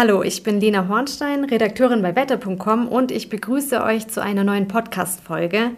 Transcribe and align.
Hallo, 0.00 0.22
ich 0.22 0.44
bin 0.44 0.60
Lena 0.60 0.86
Hornstein, 0.86 1.42
Redakteurin 1.42 2.02
bei 2.02 2.14
wetter.com 2.14 2.86
und 2.86 3.10
ich 3.10 3.28
begrüße 3.28 3.82
euch 3.82 4.06
zu 4.06 4.22
einer 4.22 4.44
neuen 4.44 4.68
Podcast-Folge. 4.68 5.72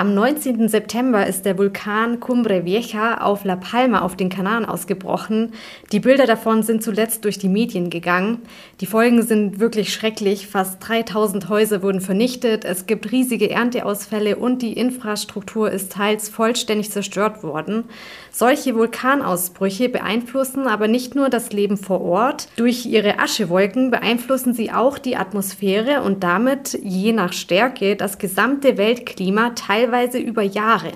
Am 0.00 0.14
19. 0.14 0.66
September 0.70 1.26
ist 1.26 1.44
der 1.44 1.58
Vulkan 1.58 2.20
Cumbre 2.20 2.64
Vieja 2.64 3.20
auf 3.20 3.44
La 3.44 3.56
Palma 3.56 4.00
auf 4.00 4.16
den 4.16 4.30
Kanaren 4.30 4.64
ausgebrochen. 4.64 5.52
Die 5.92 6.00
Bilder 6.00 6.24
davon 6.24 6.62
sind 6.62 6.82
zuletzt 6.82 7.26
durch 7.26 7.36
die 7.36 7.50
Medien 7.50 7.90
gegangen. 7.90 8.40
Die 8.80 8.86
Folgen 8.86 9.20
sind 9.20 9.60
wirklich 9.60 9.92
schrecklich. 9.92 10.46
Fast 10.46 10.78
3000 10.88 11.50
Häuser 11.50 11.82
wurden 11.82 12.00
vernichtet. 12.00 12.64
Es 12.64 12.86
gibt 12.86 13.12
riesige 13.12 13.50
Ernteausfälle 13.50 14.36
und 14.36 14.62
die 14.62 14.72
Infrastruktur 14.72 15.70
ist 15.70 15.92
teils 15.92 16.30
vollständig 16.30 16.90
zerstört 16.90 17.42
worden. 17.42 17.84
Solche 18.30 18.74
Vulkanausbrüche 18.74 19.90
beeinflussen 19.90 20.66
aber 20.66 20.88
nicht 20.88 21.14
nur 21.14 21.28
das 21.28 21.52
Leben 21.52 21.76
vor 21.76 22.00
Ort. 22.00 22.48
Durch 22.56 22.86
ihre 22.86 23.18
Aschewolken 23.18 23.90
beeinflussen 23.90 24.54
sie 24.54 24.72
auch 24.72 24.96
die 24.96 25.16
Atmosphäre 25.16 26.00
und 26.00 26.24
damit 26.24 26.78
je 26.82 27.12
nach 27.12 27.34
Stärke 27.34 27.96
das 27.96 28.16
gesamte 28.16 28.78
Weltklima 28.78 29.50
teilweise 29.50 29.89
teilweise 29.90 30.18
über 30.18 30.42
Jahre. 30.42 30.92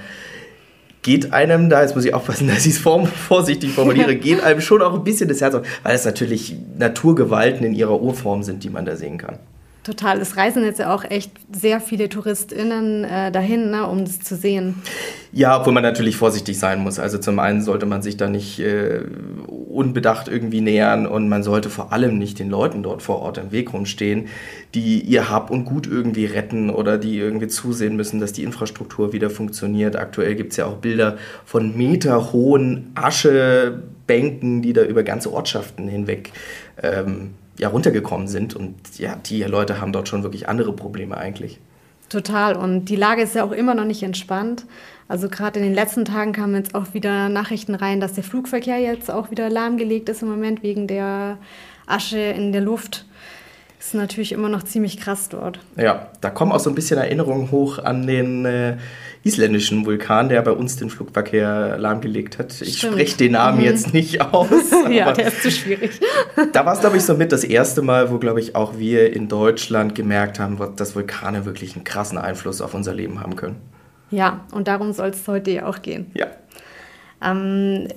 geht 1.01 1.33
einem 1.33 1.71
da, 1.71 1.81
jetzt 1.81 1.95
muss 1.95 2.05
ich 2.05 2.13
aufpassen, 2.13 2.47
dass 2.55 2.67
ich 2.67 2.75
es 2.75 2.79
vorsichtig 2.79 3.71
formuliere, 3.71 4.17
geht 4.17 4.45
einem 4.45 4.61
schon 4.61 4.83
auch 4.83 4.93
ein 4.93 5.03
bisschen 5.03 5.31
das 5.31 5.41
Herz 5.41 5.55
auf, 5.55 5.67
weil 5.83 5.95
es 5.95 6.05
natürlich 6.05 6.57
Naturgewalten 6.79 7.65
in 7.65 7.73
ihrer 7.73 8.03
Urform 8.03 8.43
sind, 8.43 8.65
die 8.65 8.71
man 8.71 8.85
da 8.85 8.97
sehen 8.97 9.17
kann. 9.17 9.39
Total. 9.85 10.19
Es 10.19 10.39
reisen 10.39 10.65
jetzt 10.65 10.79
ja 10.79 10.95
auch 10.95 11.05
echt 11.05 11.31
sehr 11.53 11.79
viele 11.79 12.09
TouristInnen 12.09 13.05
äh, 13.05 13.31
dahin, 13.31 13.71
ne, 13.71 13.87
um 13.87 14.07
das 14.07 14.19
zu 14.19 14.35
sehen. 14.35 14.77
Ja, 15.31 15.61
obwohl 15.61 15.75
man 15.75 15.83
natürlich 15.83 16.17
vorsichtig 16.17 16.59
sein 16.59 16.81
muss. 16.81 16.99
Also 16.99 17.19
zum 17.19 17.39
einen 17.39 17.61
sollte 17.61 17.85
man 17.85 18.01
sich 18.01 18.17
da 18.17 18.31
nicht 18.31 18.61
äh, 18.61 19.03
unbedacht 19.47 20.29
irgendwie 20.29 20.63
nähern 20.63 21.07
und 21.07 21.29
man 21.29 21.43
sollte 21.43 21.69
vor 21.69 21.93
allem 21.93 22.17
nicht 22.17 22.39
den 22.39 22.49
Leuten 22.49 22.83
dort 22.83 23.03
vor 23.03 23.21
Ort 23.21 23.37
im 23.37 23.53
Weg 23.53 23.75
rumstehen, 23.75 24.29
die 24.75 25.01
ihr 25.01 25.29
Hab 25.29 25.51
und 25.51 25.67
Gut 25.67 25.87
irgendwie 25.87 26.25
retten 26.25 26.71
oder 26.71 26.97
die 26.97 27.19
irgendwie 27.19 27.49
zusehen 27.49 27.95
müssen, 27.95 28.21
dass 28.21 28.33
die 28.33 28.43
Infrastruktur 28.43 29.13
wieder 29.13 29.29
funktioniert. 29.29 29.97
Aktuell 29.97 30.35
gibt 30.35 30.53
es 30.53 30.57
ja 30.57 30.65
auch 30.65 30.77
Bilder 30.77 31.19
von 31.45 31.77
meterhohen 31.77 32.91
Aschebänken, 32.95 34.63
die 34.63 34.73
da 34.73 34.83
über 34.83 35.03
ganze 35.03 35.31
Ortschaften 35.31 35.89
hinweg 35.89 36.33
ähm, 36.83 37.35
ja, 37.59 37.69
runtergekommen 37.69 38.29
sind. 38.29 38.55
Und 38.55 38.99
ja, 38.99 39.17
die 39.17 39.43
Leute 39.43 39.81
haben 39.81 39.93
dort 39.93 40.09
schon 40.09 40.23
wirklich 40.23 40.49
andere 40.49 40.73
Probleme 40.73 41.17
eigentlich. 41.17 41.61
Total. 42.09 42.57
Und 42.57 42.87
die 42.87 42.97
Lage 42.97 43.23
ist 43.23 43.35
ja 43.35 43.45
auch 43.45 43.53
immer 43.53 43.75
noch 43.75 43.85
nicht 43.85 44.03
entspannt. 44.03 44.67
Also 45.09 45.29
gerade 45.29 45.59
in 45.59 45.65
den 45.65 45.75
letzten 45.75 46.05
Tagen 46.05 46.33
kamen 46.33 46.55
jetzt 46.55 46.75
auch 46.75 46.95
wieder 46.95 47.29
Nachrichten 47.29 47.75
rein, 47.75 48.01
dass 48.01 48.15
der 48.15 48.25
Flugverkehr 48.25 48.79
jetzt 48.79 49.11
auch 49.11 49.31
wieder 49.31 49.51
lahmgelegt 49.51 50.09
ist 50.09 50.23
im 50.23 50.29
Moment 50.29 50.63
wegen 50.63 50.87
der 50.87 51.39
Asche 51.87 52.19
in 52.19 52.53
der 52.53 52.63
Luft. 52.63 53.07
Das 53.85 53.93
ist 53.93 54.01
natürlich 54.01 54.33
immer 54.33 54.49
noch 54.49 54.63
ziemlich 54.63 54.99
krass 54.99 55.29
dort. 55.29 55.59
Ja, 55.77 56.11
da 56.23 56.31
kommen 56.31 56.53
auch 56.53 56.59
so 56.59 56.71
ein 56.71 56.75
bisschen 56.75 56.97
Erinnerungen 56.97 57.51
hoch 57.51 57.79
an 57.79 58.07
den 58.07 58.47
äh, 58.47 58.79
isländischen 59.25 59.85
Vulkan, 59.85 60.31
der 60.31 60.41
bei 60.41 60.53
uns 60.53 60.77
den 60.77 60.89
Flugverkehr 60.89 61.77
lahmgelegt 61.77 62.39
hat. 62.39 62.63
Ich 62.63 62.81
spreche 62.81 63.19
den 63.19 63.33
Namen 63.33 63.59
mhm. 63.59 63.65
jetzt 63.65 63.93
nicht 63.93 64.23
aus. 64.33 64.49
ja, 64.91 65.13
der 65.13 65.27
ist 65.27 65.43
zu 65.43 65.51
schwierig. 65.51 66.01
da 66.55 66.65
war 66.65 66.73
es, 66.73 66.81
glaube 66.81 66.97
ich, 66.97 67.03
so 67.03 67.13
mit 67.13 67.31
das 67.31 67.45
erste 67.45 67.83
Mal, 67.83 68.11
wo, 68.11 68.17
glaube 68.17 68.41
ich, 68.41 68.57
auch 68.57 68.79
wir 68.79 69.15
in 69.15 69.29
Deutschland 69.29 69.95
gemerkt 69.95 70.41
haben, 70.41 70.59
dass 70.77 70.97
Vulkane 70.97 71.45
wirklich 71.45 71.77
einen 71.77 71.85
krassen 71.85 72.17
Einfluss 72.17 72.63
auf 72.63 72.73
unser 72.73 72.95
Leben 72.95 73.21
haben 73.21 73.37
können. 73.37 73.57
Ja, 74.11 74.47
und 74.53 74.67
darum 74.67 74.95
soll 74.95 75.11
es 75.11 75.29
heute 75.29 75.51
ja 75.51 75.67
auch 75.67 75.83
gehen. 75.83 76.11
Ja. 76.15 76.29
Ähm, 77.23 77.89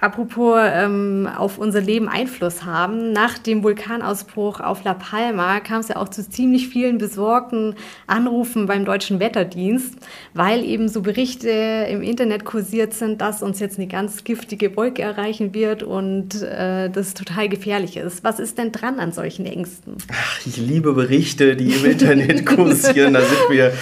Apropos 0.00 0.56
ähm, 0.60 1.28
auf 1.36 1.58
unser 1.58 1.80
Leben 1.80 2.08
Einfluss 2.08 2.64
haben. 2.64 3.12
Nach 3.12 3.36
dem 3.36 3.64
Vulkanausbruch 3.64 4.60
auf 4.60 4.84
La 4.84 4.94
Palma 4.94 5.58
kam 5.58 5.80
es 5.80 5.88
ja 5.88 5.96
auch 5.96 6.08
zu 6.08 6.28
ziemlich 6.28 6.68
vielen 6.68 6.98
besorgten 6.98 7.74
Anrufen 8.06 8.66
beim 8.66 8.84
deutschen 8.84 9.18
Wetterdienst, 9.18 9.96
weil 10.34 10.64
eben 10.64 10.88
so 10.88 11.02
Berichte 11.02 11.50
im 11.90 12.02
Internet 12.02 12.44
kursiert 12.44 12.94
sind, 12.94 13.20
dass 13.20 13.42
uns 13.42 13.58
jetzt 13.58 13.78
eine 13.78 13.88
ganz 13.88 14.22
giftige 14.22 14.76
Wolke 14.76 15.02
erreichen 15.02 15.52
wird 15.52 15.82
und 15.82 16.42
äh, 16.42 16.88
das 16.90 17.14
total 17.14 17.48
gefährlich 17.48 17.96
ist. 17.96 18.22
Was 18.22 18.38
ist 18.38 18.56
denn 18.56 18.70
dran 18.70 19.00
an 19.00 19.10
solchen 19.10 19.46
Ängsten? 19.46 19.96
Ach, 20.12 20.46
ich 20.46 20.58
liebe 20.58 20.92
Berichte, 20.92 21.56
die 21.56 21.72
im 21.72 21.84
Internet 21.84 22.46
kursieren. 22.46 23.14
da 23.14 23.20
sind 23.20 23.50
wir 23.50 23.72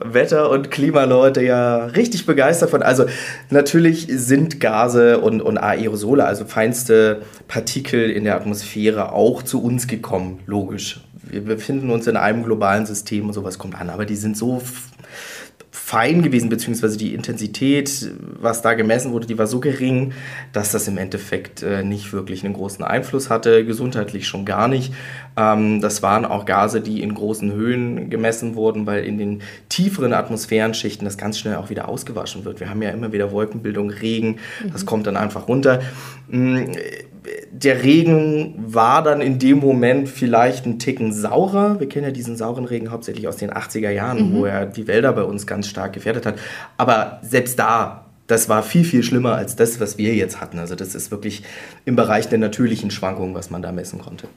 Wetter- 0.00 0.50
und 0.50 0.70
Klimaleute 0.70 1.42
ja 1.42 1.86
richtig 1.86 2.26
begeistert 2.26 2.70
von. 2.70 2.82
Also 2.82 3.06
natürlich 3.50 4.06
sind 4.10 4.60
Gase 4.60 5.20
und, 5.20 5.40
und 5.40 5.58
Aerosole, 5.58 6.24
also 6.24 6.44
feinste 6.44 7.22
Partikel 7.48 8.10
in 8.10 8.24
der 8.24 8.36
Atmosphäre, 8.36 9.12
auch 9.12 9.42
zu 9.42 9.62
uns 9.62 9.86
gekommen, 9.86 10.40
logisch. 10.46 11.00
Wir 11.22 11.42
befinden 11.42 11.90
uns 11.90 12.06
in 12.06 12.16
einem 12.16 12.44
globalen 12.44 12.86
System 12.86 13.26
und 13.26 13.32
sowas 13.32 13.58
kommt 13.58 13.80
an, 13.80 13.90
aber 13.90 14.04
die 14.04 14.16
sind 14.16 14.36
so 14.36 14.60
fein 15.74 16.22
gewesen, 16.22 16.50
beziehungsweise 16.50 16.96
die 16.96 17.14
Intensität, 17.14 18.12
was 18.40 18.62
da 18.62 18.74
gemessen 18.74 19.10
wurde, 19.10 19.26
die 19.26 19.36
war 19.38 19.48
so 19.48 19.58
gering, 19.58 20.12
dass 20.52 20.70
das 20.70 20.86
im 20.86 20.98
Endeffekt 20.98 21.64
äh, 21.64 21.82
nicht 21.82 22.12
wirklich 22.12 22.44
einen 22.44 22.54
großen 22.54 22.84
Einfluss 22.84 23.28
hatte, 23.28 23.64
gesundheitlich 23.64 24.28
schon 24.28 24.44
gar 24.44 24.68
nicht. 24.68 24.94
Ähm, 25.36 25.80
das 25.80 26.00
waren 26.00 26.26
auch 26.26 26.44
Gase, 26.46 26.80
die 26.80 27.02
in 27.02 27.12
großen 27.12 27.52
Höhen 27.52 28.08
gemessen 28.08 28.54
wurden, 28.54 28.86
weil 28.86 29.04
in 29.04 29.18
den 29.18 29.42
tieferen 29.68 30.12
Atmosphärenschichten 30.12 31.04
das 31.04 31.18
ganz 31.18 31.40
schnell 31.40 31.56
auch 31.56 31.70
wieder 31.70 31.88
ausgewaschen 31.88 32.44
wird. 32.44 32.60
Wir 32.60 32.70
haben 32.70 32.80
ja 32.80 32.90
immer 32.90 33.12
wieder 33.12 33.32
Wolkenbildung, 33.32 33.90
Regen, 33.90 34.36
das 34.72 34.82
mhm. 34.82 34.86
kommt 34.86 35.06
dann 35.08 35.16
einfach 35.16 35.48
runter. 35.48 35.82
Mm, 36.28 36.66
der 37.50 37.82
Regen 37.82 38.54
war 38.58 39.02
dann 39.02 39.20
in 39.20 39.38
dem 39.38 39.58
Moment 39.58 40.08
vielleicht 40.08 40.66
ein 40.66 40.78
Ticken 40.78 41.12
saurer. 41.12 41.80
Wir 41.80 41.88
kennen 41.88 42.04
ja 42.04 42.10
diesen 42.10 42.36
sauren 42.36 42.64
Regen 42.64 42.90
hauptsächlich 42.90 43.28
aus 43.28 43.36
den 43.36 43.50
80er 43.50 43.90
Jahren, 43.90 44.30
mhm. 44.30 44.36
wo 44.36 44.44
er 44.44 44.66
die 44.66 44.86
Wälder 44.86 45.12
bei 45.12 45.22
uns 45.22 45.46
ganz 45.46 45.68
stark 45.68 45.92
gefährdet 45.92 46.26
hat. 46.26 46.38
Aber 46.76 47.20
selbst 47.22 47.58
da 47.58 48.04
das 48.26 48.48
war 48.48 48.62
viel, 48.62 48.84
viel 48.84 49.02
schlimmer 49.02 49.34
als 49.34 49.56
das, 49.56 49.80
was 49.80 49.98
wir 49.98 50.14
jetzt 50.14 50.40
hatten. 50.40 50.58
Also 50.58 50.74
das 50.74 50.94
ist 50.94 51.10
wirklich 51.10 51.42
im 51.84 51.96
Bereich 51.96 52.28
der 52.28 52.38
natürlichen 52.38 52.90
Schwankungen, 52.90 53.34
was 53.34 53.50
man 53.50 53.60
da 53.60 53.70
messen 53.70 53.98
konnte. 54.00 54.28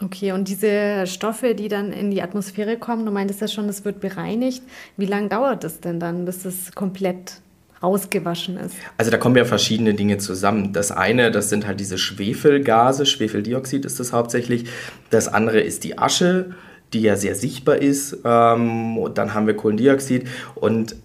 Okay, 0.00 0.32
und 0.32 0.48
diese 0.48 1.06
Stoffe, 1.06 1.54
die 1.54 1.68
dann 1.68 1.92
in 1.92 2.10
die 2.10 2.22
Atmosphäre 2.22 2.76
kommen, 2.76 3.06
du 3.06 3.12
meintest 3.12 3.40
ja 3.40 3.48
schon, 3.48 3.68
das 3.68 3.84
wird 3.84 4.00
bereinigt. 4.00 4.62
Wie 4.96 5.06
lange 5.06 5.28
dauert 5.28 5.64
das 5.64 5.80
denn 5.80 6.00
dann, 6.00 6.24
bis 6.24 6.44
es 6.44 6.72
komplett 6.72 7.41
rausgewaschen 7.82 8.56
ist? 8.56 8.74
Also 8.96 9.10
da 9.10 9.16
kommen 9.16 9.36
ja 9.36 9.44
verschiedene 9.44 9.94
Dinge 9.94 10.18
zusammen. 10.18 10.72
Das 10.72 10.92
eine, 10.92 11.30
das 11.30 11.48
sind 11.48 11.66
halt 11.66 11.80
diese 11.80 11.98
Schwefelgase, 11.98 13.06
Schwefeldioxid 13.06 13.84
ist 13.84 14.00
das 14.00 14.12
hauptsächlich. 14.12 14.66
Das 15.10 15.28
andere 15.28 15.60
ist 15.60 15.84
die 15.84 15.98
Asche, 15.98 16.54
die 16.92 17.02
ja 17.02 17.16
sehr 17.16 17.34
sichtbar 17.34 17.76
ist. 17.76 18.18
Ähm, 18.24 18.98
und 18.98 19.18
dann 19.18 19.34
haben 19.34 19.46
wir 19.46 19.54
Kohlendioxid 19.54 20.28
und 20.54 20.96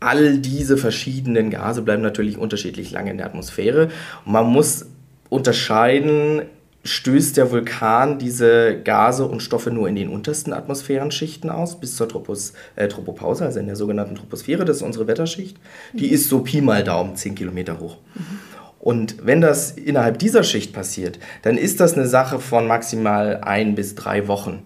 all 0.00 0.38
diese 0.38 0.76
verschiedenen 0.76 1.50
Gase 1.50 1.82
bleiben 1.82 2.02
natürlich 2.02 2.36
unterschiedlich 2.36 2.90
lange 2.90 3.10
in 3.10 3.18
der 3.18 3.26
Atmosphäre. 3.26 3.88
Man 4.24 4.46
muss 4.46 4.86
unterscheiden, 5.28 6.42
stößt 6.84 7.36
der 7.36 7.50
Vulkan 7.50 8.18
diese 8.18 8.80
Gase 8.82 9.26
und 9.26 9.42
Stoffe 9.42 9.70
nur 9.70 9.88
in 9.88 9.94
den 9.94 10.08
untersten 10.08 10.52
Atmosphärenschichten 10.52 11.48
aus, 11.48 11.78
bis 11.78 11.96
zur 11.96 12.08
Tropos, 12.08 12.54
äh, 12.76 12.88
Tropopause, 12.88 13.44
also 13.44 13.60
in 13.60 13.66
der 13.66 13.76
sogenannten 13.76 14.16
Troposphäre, 14.16 14.64
das 14.64 14.78
ist 14.78 14.82
unsere 14.82 15.06
Wetterschicht. 15.06 15.58
Die 15.92 16.10
ist 16.10 16.28
so 16.28 16.40
Pi 16.40 16.60
mal 16.60 16.82
Daumen 16.82 17.14
10 17.14 17.34
Kilometer 17.34 17.78
hoch. 17.78 17.98
Mhm. 18.14 18.52
Und 18.82 19.24
wenn 19.24 19.40
das 19.40 19.70
innerhalb 19.70 20.18
dieser 20.18 20.42
Schicht 20.42 20.72
passiert, 20.72 21.20
dann 21.42 21.56
ist 21.56 21.78
das 21.78 21.94
eine 21.94 22.08
Sache 22.08 22.40
von 22.40 22.66
maximal 22.66 23.40
ein 23.42 23.76
bis 23.76 23.94
drei 23.94 24.26
Wochen. 24.26 24.64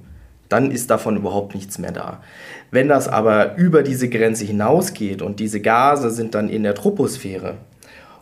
Dann 0.48 0.70
ist 0.70 0.88
davon 0.88 1.16
überhaupt 1.16 1.54
nichts 1.54 1.78
mehr 1.78 1.92
da. 1.92 2.22
Wenn 2.70 2.88
das 2.88 3.08
aber 3.08 3.56
über 3.56 3.82
diese 3.82 4.08
Grenze 4.08 4.46
hinausgeht 4.46 5.20
und 5.20 5.38
diese 5.38 5.60
Gase 5.60 6.10
sind 6.10 6.34
dann 6.34 6.48
in 6.48 6.62
der 6.62 6.74
Troposphäre, 6.74 7.56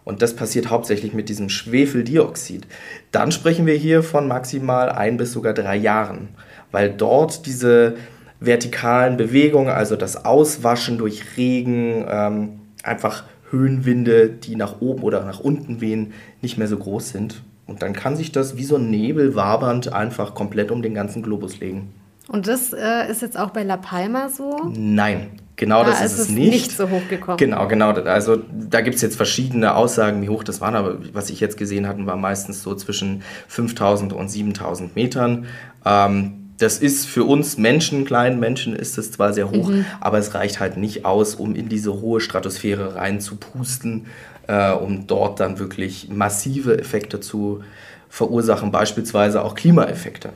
und 0.05 0.23
das 0.23 0.37
passiert 0.37 0.71
hauptsächlich 0.71 1.15
mit 1.15 1.29
diesem 1.29 1.49
Schwefeldioxid, 1.49 2.67
dann 3.11 3.33
sprechen 3.33 3.67
wir 3.67 3.75
hier 3.75 4.03
von 4.03 4.29
maximal 4.29 4.91
ein 4.91 5.17
bis 5.17 5.33
sogar 5.33 5.55
drei 5.55 5.77
Jahren, 5.77 6.29
weil 6.71 6.91
dort 6.91 7.47
diese 7.47 7.97
vertikalen 8.41 9.17
Bewegungen, 9.17 9.71
also 9.71 9.97
das 9.97 10.25
Auswaschen 10.25 10.99
durch 10.99 11.37
Regen, 11.37 12.05
ähm, 12.09 12.61
einfach 12.83 13.25
Höhenwinde, 13.51 14.29
die 14.29 14.57
nach 14.57 14.81
oben 14.81 15.03
oder 15.03 15.25
nach 15.25 15.41
unten 15.41 15.81
wehen, 15.81 16.13
nicht 16.43 16.59
mehr 16.59 16.69
so 16.69 16.77
groß 16.77 17.11
sind. 17.11 17.43
Und 17.67 17.83
dann 17.83 17.95
kann 17.95 18.17
sich 18.17 18.33
das 18.33 18.57
wie 18.57 18.65
so 18.65 18.77
ein 18.77 18.91
Nebel 18.91 19.35
wabernd 19.35 19.93
einfach 19.93 20.35
komplett 20.35 20.71
um 20.71 20.83
den 20.83 20.93
ganzen 20.93 21.23
Globus 21.23 21.61
legen. 21.61 21.93
Und 22.29 22.47
das 22.47 22.73
äh, 22.73 23.11
ist 23.11 23.23
jetzt 23.23 23.39
auch 23.39 23.51
bei 23.51 23.63
La 23.63 23.77
Palma 23.77 24.29
so? 24.29 24.71
Nein, 24.75 25.29
genau 25.57 25.81
ah, 25.81 25.85
das 25.85 26.03
ist 26.03 26.19
es 26.19 26.29
nicht. 26.29 26.51
nicht 26.51 26.73
so 26.73 26.91
hoch 26.91 27.09
gekommen. 27.09 27.37
Genau, 27.37 27.67
genau. 27.69 27.91
Also 27.93 28.43
da 28.53 28.81
gibt 28.81 28.97
es 28.97 29.03
jetzt 29.03 29.17
verschiedene 29.17 29.75
Aussagen, 29.75 30.23
wie 30.23 30.29
hoch 30.29 30.45
das 30.45 30.61
waren, 30.61 30.75
aber 30.75 30.99
was 31.13 31.31
ich 31.31 31.41
jetzt 31.41 31.57
gesehen 31.57 31.87
hatte, 31.87 32.05
war 32.07 32.17
meistens 32.17 32.63
so 32.63 32.75
zwischen 32.75 33.23
5000 33.49 34.13
und 34.13 34.29
7000 34.29 34.95
Metern. 34.97 35.47
Ähm, 35.85 36.45
das 36.59 36.79
ist 36.79 37.07
für 37.07 37.25
uns 37.25 37.59
Menschen, 37.59 38.05
kleinen 38.05 38.39
Menschen, 38.39 38.77
ist 38.77 38.97
es 38.97 39.11
zwar 39.11 39.33
sehr 39.33 39.51
hoch, 39.51 39.69
mhm. 39.69 39.85
aber 40.01 40.19
es 40.19 40.35
reicht 40.35 40.61
halt 40.61 40.77
nicht 40.77 41.05
aus, 41.05 41.35
um 41.35 41.55
in 41.55 41.69
diese 41.69 42.01
hohe 42.01 42.21
Stratosphäre 42.21 42.95
rein 42.95 43.21
zu 43.21 43.37
pusten, 43.37 44.07
äh, 44.47 44.71
um 44.73 45.07
dort 45.07 45.41
dann 45.41 45.59
wirklich 45.59 46.09
massive 46.11 46.79
Effekte 46.79 47.21
zu 47.21 47.63
verursachen, 48.09 48.71
beispielsweise 48.71 49.43
auch 49.43 49.57
Klimaeffekte. 49.57 50.31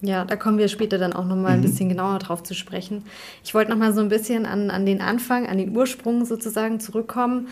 Ja, 0.00 0.24
da 0.24 0.36
kommen 0.36 0.58
wir 0.58 0.68
später 0.68 0.98
dann 0.98 1.12
auch 1.12 1.24
nochmal 1.24 1.52
ein 1.52 1.58
mhm. 1.58 1.62
bisschen 1.62 1.88
genauer 1.88 2.18
drauf 2.18 2.42
zu 2.42 2.54
sprechen. 2.54 3.04
Ich 3.42 3.54
wollte 3.54 3.70
nochmal 3.70 3.92
so 3.92 4.00
ein 4.00 4.08
bisschen 4.08 4.46
an, 4.46 4.70
an 4.70 4.86
den 4.86 5.00
Anfang, 5.00 5.46
an 5.46 5.58
den 5.58 5.76
Ursprung 5.76 6.24
sozusagen 6.24 6.78
zurückkommen. 6.78 7.48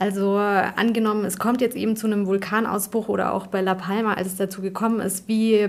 Also 0.00 0.36
angenommen, 0.36 1.24
es 1.24 1.40
kommt 1.40 1.60
jetzt 1.60 1.76
eben 1.76 1.96
zu 1.96 2.06
einem 2.06 2.26
Vulkanausbruch 2.26 3.08
oder 3.08 3.34
auch 3.34 3.48
bei 3.48 3.62
La 3.62 3.74
Palma, 3.74 4.14
als 4.14 4.28
es 4.28 4.36
dazu 4.36 4.62
gekommen 4.62 5.00
ist, 5.00 5.26
wie 5.26 5.68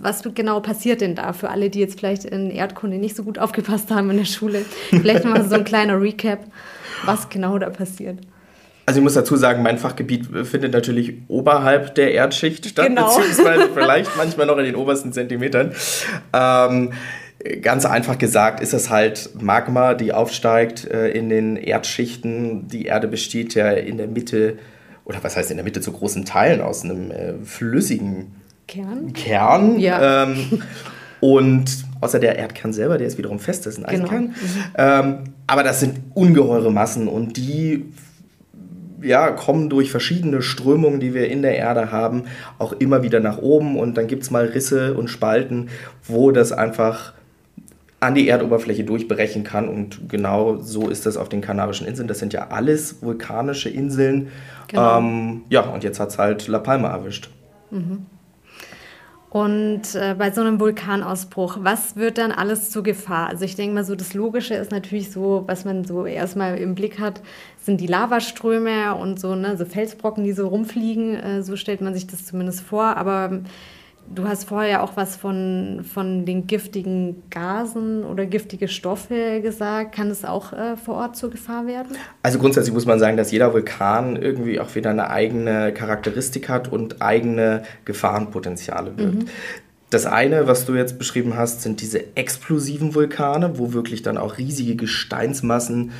was 0.00 0.22
genau 0.34 0.60
passiert 0.60 1.02
denn 1.02 1.14
da 1.14 1.34
für 1.34 1.50
alle, 1.50 1.68
die 1.68 1.80
jetzt 1.80 1.98
vielleicht 1.98 2.24
in 2.24 2.50
Erdkunde 2.50 2.96
nicht 2.96 3.14
so 3.14 3.22
gut 3.24 3.38
aufgepasst 3.38 3.90
haben 3.90 4.08
in 4.08 4.16
der 4.16 4.24
Schule? 4.24 4.64
Vielleicht 4.88 5.24
nochmal 5.24 5.46
so 5.46 5.54
ein 5.54 5.64
kleiner 5.66 6.00
Recap, 6.00 6.40
was 7.04 7.28
genau 7.28 7.58
da 7.58 7.68
passiert. 7.68 8.18
Also 8.88 9.00
ich 9.00 9.04
muss 9.04 9.12
dazu 9.12 9.36
sagen, 9.36 9.62
mein 9.62 9.76
Fachgebiet 9.76 10.28
findet 10.46 10.72
natürlich 10.72 11.18
oberhalb 11.28 11.94
der 11.94 12.14
Erdschicht 12.14 12.64
statt, 12.64 12.86
genau. 12.86 13.14
beziehungsweise 13.14 13.68
vielleicht 13.74 14.16
manchmal 14.16 14.46
noch 14.46 14.56
in 14.56 14.64
den 14.64 14.76
obersten 14.76 15.12
Zentimetern. 15.12 15.74
Ähm, 16.32 16.94
ganz 17.60 17.84
einfach 17.84 18.16
gesagt 18.16 18.60
ist 18.60 18.72
es 18.72 18.88
halt 18.88 19.28
Magma, 19.42 19.92
die 19.92 20.14
aufsteigt 20.14 20.86
äh, 20.86 21.10
in 21.10 21.28
den 21.28 21.56
Erdschichten. 21.56 22.66
Die 22.68 22.86
Erde 22.86 23.08
besteht 23.08 23.54
ja 23.54 23.72
in 23.72 23.98
der 23.98 24.06
Mitte, 24.06 24.56
oder 25.04 25.18
was 25.20 25.36
heißt 25.36 25.50
in 25.50 25.58
der 25.58 25.64
Mitte 25.64 25.82
zu 25.82 25.92
großen 25.92 26.24
Teilen 26.24 26.62
aus 26.62 26.82
einem 26.82 27.10
äh, 27.10 27.34
flüssigen 27.44 28.36
Kern. 28.68 29.12
Kern. 29.12 29.78
Ja. 29.78 30.22
Ähm, 30.22 30.62
und 31.20 31.84
außer 32.00 32.20
der 32.20 32.36
Erdkern 32.36 32.72
selber, 32.72 32.96
der 32.96 33.06
ist 33.06 33.18
wiederum 33.18 33.38
fest, 33.38 33.66
das 33.66 33.74
ist 33.74 33.84
ein. 33.84 33.84
Eisenkern. 33.84 34.34
Genau. 34.76 35.02
Mhm. 35.02 35.18
Ähm, 35.18 35.24
aber 35.46 35.62
das 35.62 35.80
sind 35.80 35.98
ungeheure 36.14 36.72
Massen 36.72 37.06
und 37.06 37.36
die 37.36 37.84
ja, 39.02 39.30
kommen 39.30 39.68
durch 39.70 39.90
verschiedene 39.90 40.42
Strömungen, 40.42 41.00
die 41.00 41.14
wir 41.14 41.28
in 41.28 41.42
der 41.42 41.56
Erde 41.56 41.92
haben, 41.92 42.24
auch 42.58 42.72
immer 42.72 43.02
wieder 43.02 43.20
nach 43.20 43.38
oben 43.38 43.78
und 43.78 43.96
dann 43.96 44.06
gibt 44.06 44.22
es 44.22 44.30
mal 44.30 44.46
Risse 44.46 44.94
und 44.94 45.08
Spalten, 45.08 45.68
wo 46.04 46.30
das 46.30 46.52
einfach 46.52 47.12
an 48.00 48.14
die 48.14 48.28
Erdoberfläche 48.28 48.84
durchbrechen 48.84 49.42
kann 49.42 49.68
und 49.68 50.08
genau 50.08 50.56
so 50.58 50.88
ist 50.88 51.04
das 51.04 51.16
auf 51.16 51.28
den 51.28 51.40
Kanarischen 51.40 51.86
Inseln. 51.86 52.06
Das 52.06 52.20
sind 52.20 52.32
ja 52.32 52.48
alles 52.50 53.02
vulkanische 53.02 53.68
Inseln. 53.68 54.28
Genau. 54.68 54.98
Ähm, 54.98 55.42
ja, 55.48 55.62
und 55.62 55.82
jetzt 55.82 55.98
hat 55.98 56.10
es 56.10 56.18
halt 56.18 56.46
La 56.46 56.60
Palma 56.60 56.88
erwischt. 56.88 57.28
Mhm. 57.70 58.06
Und 59.30 59.94
äh, 59.94 60.14
bei 60.16 60.30
so 60.30 60.40
einem 60.40 60.58
Vulkanausbruch, 60.58 61.58
was 61.60 61.96
wird 61.96 62.16
dann 62.16 62.32
alles 62.32 62.70
zur 62.70 62.82
Gefahr? 62.82 63.28
Also 63.28 63.44
ich 63.44 63.56
denke 63.56 63.74
mal 63.74 63.84
so, 63.84 63.94
das 63.94 64.14
Logische 64.14 64.54
ist 64.54 64.70
natürlich 64.70 65.10
so, 65.10 65.44
was 65.46 65.66
man 65.66 65.84
so 65.84 66.06
erstmal 66.06 66.56
im 66.56 66.74
Blick 66.74 66.98
hat, 66.98 67.20
sind 67.60 67.80
die 67.80 67.86
Lavaströme 67.86 68.94
und 68.94 69.20
so, 69.20 69.34
ne, 69.34 69.58
so 69.58 69.66
Felsbrocken, 69.66 70.24
die 70.24 70.32
so 70.32 70.48
rumfliegen. 70.48 71.14
Äh, 71.14 71.42
so 71.42 71.56
stellt 71.56 71.82
man 71.82 71.92
sich 71.92 72.06
das 72.06 72.24
zumindest 72.24 72.62
vor. 72.62 72.96
Aber 72.96 73.40
Du 74.14 74.26
hast 74.26 74.44
vorher 74.44 74.70
ja 74.70 74.82
auch 74.82 74.96
was 74.96 75.16
von, 75.16 75.84
von 75.84 76.24
den 76.24 76.46
giftigen 76.46 77.22
Gasen 77.30 78.04
oder 78.04 78.26
giftige 78.26 78.68
Stoffe 78.68 79.40
gesagt. 79.42 79.94
Kann 79.94 80.08
das 80.08 80.24
auch 80.24 80.52
äh, 80.52 80.76
vor 80.76 80.96
Ort 80.96 81.16
zur 81.16 81.30
Gefahr 81.30 81.66
werden? 81.66 81.96
Also 82.22 82.38
grundsätzlich 82.38 82.74
muss 82.74 82.86
man 82.86 82.98
sagen, 82.98 83.16
dass 83.16 83.30
jeder 83.30 83.52
Vulkan 83.52 84.16
irgendwie 84.16 84.60
auch 84.60 84.74
wieder 84.74 84.90
eine 84.90 85.10
eigene 85.10 85.72
Charakteristik 85.72 86.48
hat 86.48 86.72
und 86.72 87.02
eigene 87.02 87.62
Gefahrenpotenziale 87.84 88.90
birgt. 88.90 89.14
Mhm. 89.14 89.28
Das 89.90 90.04
eine, 90.06 90.46
was 90.46 90.66
du 90.66 90.74
jetzt 90.74 90.98
beschrieben 90.98 91.36
hast, 91.36 91.62
sind 91.62 91.80
diese 91.80 92.16
explosiven 92.16 92.94
Vulkane, 92.94 93.58
wo 93.58 93.72
wirklich 93.72 94.02
dann 94.02 94.18
auch 94.18 94.36
riesige 94.36 94.76
Gesteinsmassen 94.76 95.92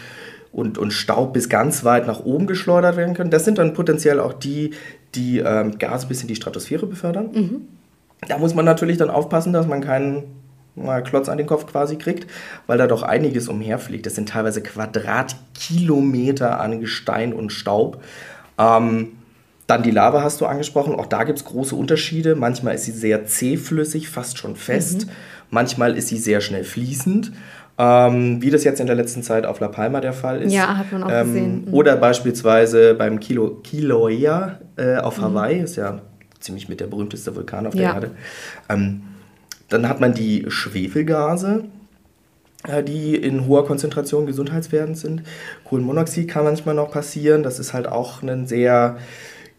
und, 0.52 0.78
und 0.78 0.92
Staub 0.92 1.32
bis 1.32 1.48
ganz 1.48 1.84
weit 1.84 2.06
nach 2.06 2.20
oben 2.20 2.46
geschleudert 2.46 2.96
werden 2.96 3.14
können. 3.14 3.30
Das 3.30 3.44
sind 3.44 3.58
dann 3.58 3.74
potenziell 3.74 4.20
auch 4.20 4.32
die, 4.32 4.72
die 5.14 5.38
ähm, 5.38 5.78
Gase 5.78 6.06
bis 6.06 6.22
in 6.22 6.28
die 6.28 6.36
Stratosphäre 6.36 6.86
befördern. 6.86 7.30
Mhm. 7.32 7.77
Da 8.26 8.38
muss 8.38 8.54
man 8.54 8.64
natürlich 8.64 8.96
dann 8.96 9.10
aufpassen, 9.10 9.52
dass 9.52 9.66
man 9.66 9.80
keinen 9.80 10.24
Klotz 11.04 11.28
an 11.28 11.38
den 11.38 11.46
Kopf 11.46 11.66
quasi 11.66 11.96
kriegt, 11.96 12.30
weil 12.66 12.78
da 12.78 12.86
doch 12.86 13.02
einiges 13.02 13.48
umherfliegt. 13.48 14.06
Das 14.06 14.14
sind 14.14 14.28
teilweise 14.28 14.62
Quadratkilometer 14.62 16.60
an 16.60 16.80
Gestein 16.80 17.32
und 17.32 17.52
Staub. 17.52 18.02
Ähm, 18.58 19.08
dann 19.66 19.82
die 19.82 19.90
Lava 19.90 20.22
hast 20.22 20.40
du 20.40 20.46
angesprochen. 20.46 20.94
Auch 20.94 21.06
da 21.06 21.24
gibt 21.24 21.38
es 21.38 21.44
große 21.44 21.74
Unterschiede. 21.74 22.34
Manchmal 22.34 22.74
ist 22.76 22.84
sie 22.84 22.92
sehr 22.92 23.26
zähflüssig, 23.26 24.08
fast 24.08 24.38
schon 24.38 24.56
fest. 24.56 25.06
Mhm. 25.06 25.10
Manchmal 25.50 25.96
ist 25.96 26.08
sie 26.08 26.18
sehr 26.18 26.40
schnell 26.40 26.64
fließend. 26.64 27.32
Ähm, 27.80 28.42
wie 28.42 28.50
das 28.50 28.64
jetzt 28.64 28.80
in 28.80 28.86
der 28.86 28.96
letzten 28.96 29.22
Zeit 29.22 29.46
auf 29.46 29.60
La 29.60 29.68
Palma 29.68 30.00
der 30.00 30.12
Fall 30.12 30.42
ist. 30.42 30.52
Ja, 30.52 30.76
hat 30.76 30.90
man 30.90 31.04
auch 31.04 31.10
ähm, 31.12 31.26
gesehen. 31.26 31.64
Mhm. 31.66 31.74
Oder 31.74 31.96
beispielsweise 31.96 32.94
beim 32.94 33.20
Kilo, 33.20 33.60
Kilauea 33.62 34.58
äh, 34.76 34.96
auf 34.96 35.18
mhm. 35.18 35.22
Hawaii, 35.22 35.60
ist 35.60 35.76
ja 35.76 36.00
ziemlich 36.40 36.68
mit 36.68 36.80
der 36.80 36.86
berühmteste 36.86 37.34
Vulkan 37.34 37.66
auf 37.66 37.74
der 37.74 37.82
ja. 37.82 37.94
Erde. 37.94 38.10
Ähm, 38.68 39.02
dann 39.68 39.88
hat 39.88 40.00
man 40.00 40.14
die 40.14 40.46
Schwefelgase, 40.48 41.64
äh, 42.66 42.82
die 42.82 43.14
in 43.14 43.46
hoher 43.46 43.66
Konzentration 43.66 44.26
gesundheitswerdend 44.26 44.96
sind. 44.96 45.22
Kohlenmonoxid 45.64 46.28
kann 46.28 46.44
manchmal 46.44 46.74
noch 46.74 46.90
passieren. 46.90 47.42
Das 47.42 47.58
ist 47.58 47.72
halt 47.74 47.86
auch 47.86 48.22
ein 48.22 48.46
sehr 48.46 48.98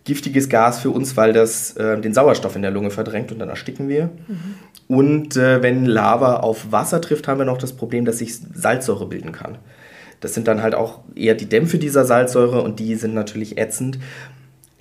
giftiges 0.05 0.49
Gas 0.49 0.79
für 0.79 0.89
uns, 0.89 1.15
weil 1.17 1.33
das 1.33 1.77
äh, 1.77 1.99
den 1.99 2.13
Sauerstoff 2.13 2.55
in 2.55 2.63
der 2.63 2.71
Lunge 2.71 2.89
verdrängt 2.89 3.31
und 3.31 3.39
dann 3.39 3.49
ersticken 3.49 3.87
wir. 3.89 4.05
Mhm. 4.27 4.55
Und 4.87 5.37
äh, 5.37 5.61
wenn 5.61 5.85
Lava 5.85 6.37
auf 6.37 6.71
Wasser 6.71 6.99
trifft, 6.99 7.27
haben 7.27 7.37
wir 7.37 7.45
noch 7.45 7.59
das 7.59 7.73
Problem, 7.73 8.05
dass 8.05 8.17
sich 8.17 8.35
Salzsäure 8.35 9.05
bilden 9.05 9.31
kann. 9.31 9.59
Das 10.19 10.33
sind 10.33 10.47
dann 10.47 10.63
halt 10.63 10.73
auch 10.73 11.01
eher 11.15 11.35
die 11.35 11.47
Dämpfe 11.47 11.77
dieser 11.77 12.05
Salzsäure 12.05 12.61
und 12.63 12.79
die 12.79 12.95
sind 12.95 13.13
natürlich 13.13 13.57
ätzend. 13.57 13.99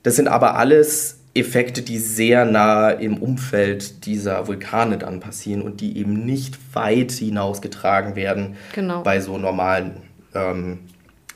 Das 0.03 0.17
sind 0.17 0.29
aber 0.29 0.57
alles 0.57 1.18
Effekte, 1.39 1.83
die 1.83 1.99
sehr 1.99 2.45
nah 2.45 2.91
im 2.91 3.19
Umfeld 3.19 4.07
dieser 4.07 4.47
Vulkane 4.47 4.99
dann 4.99 5.21
passieren 5.21 5.63
und 5.63 5.81
die 5.81 5.99
eben 5.99 6.25
nicht 6.25 6.59
weit 6.75 7.13
hinausgetragen 7.13 8.17
werden 8.17 8.57
genau. 8.75 9.03
bei 9.03 9.21
so 9.21 9.39
normalen 9.39 9.99
ähm, 10.35 10.81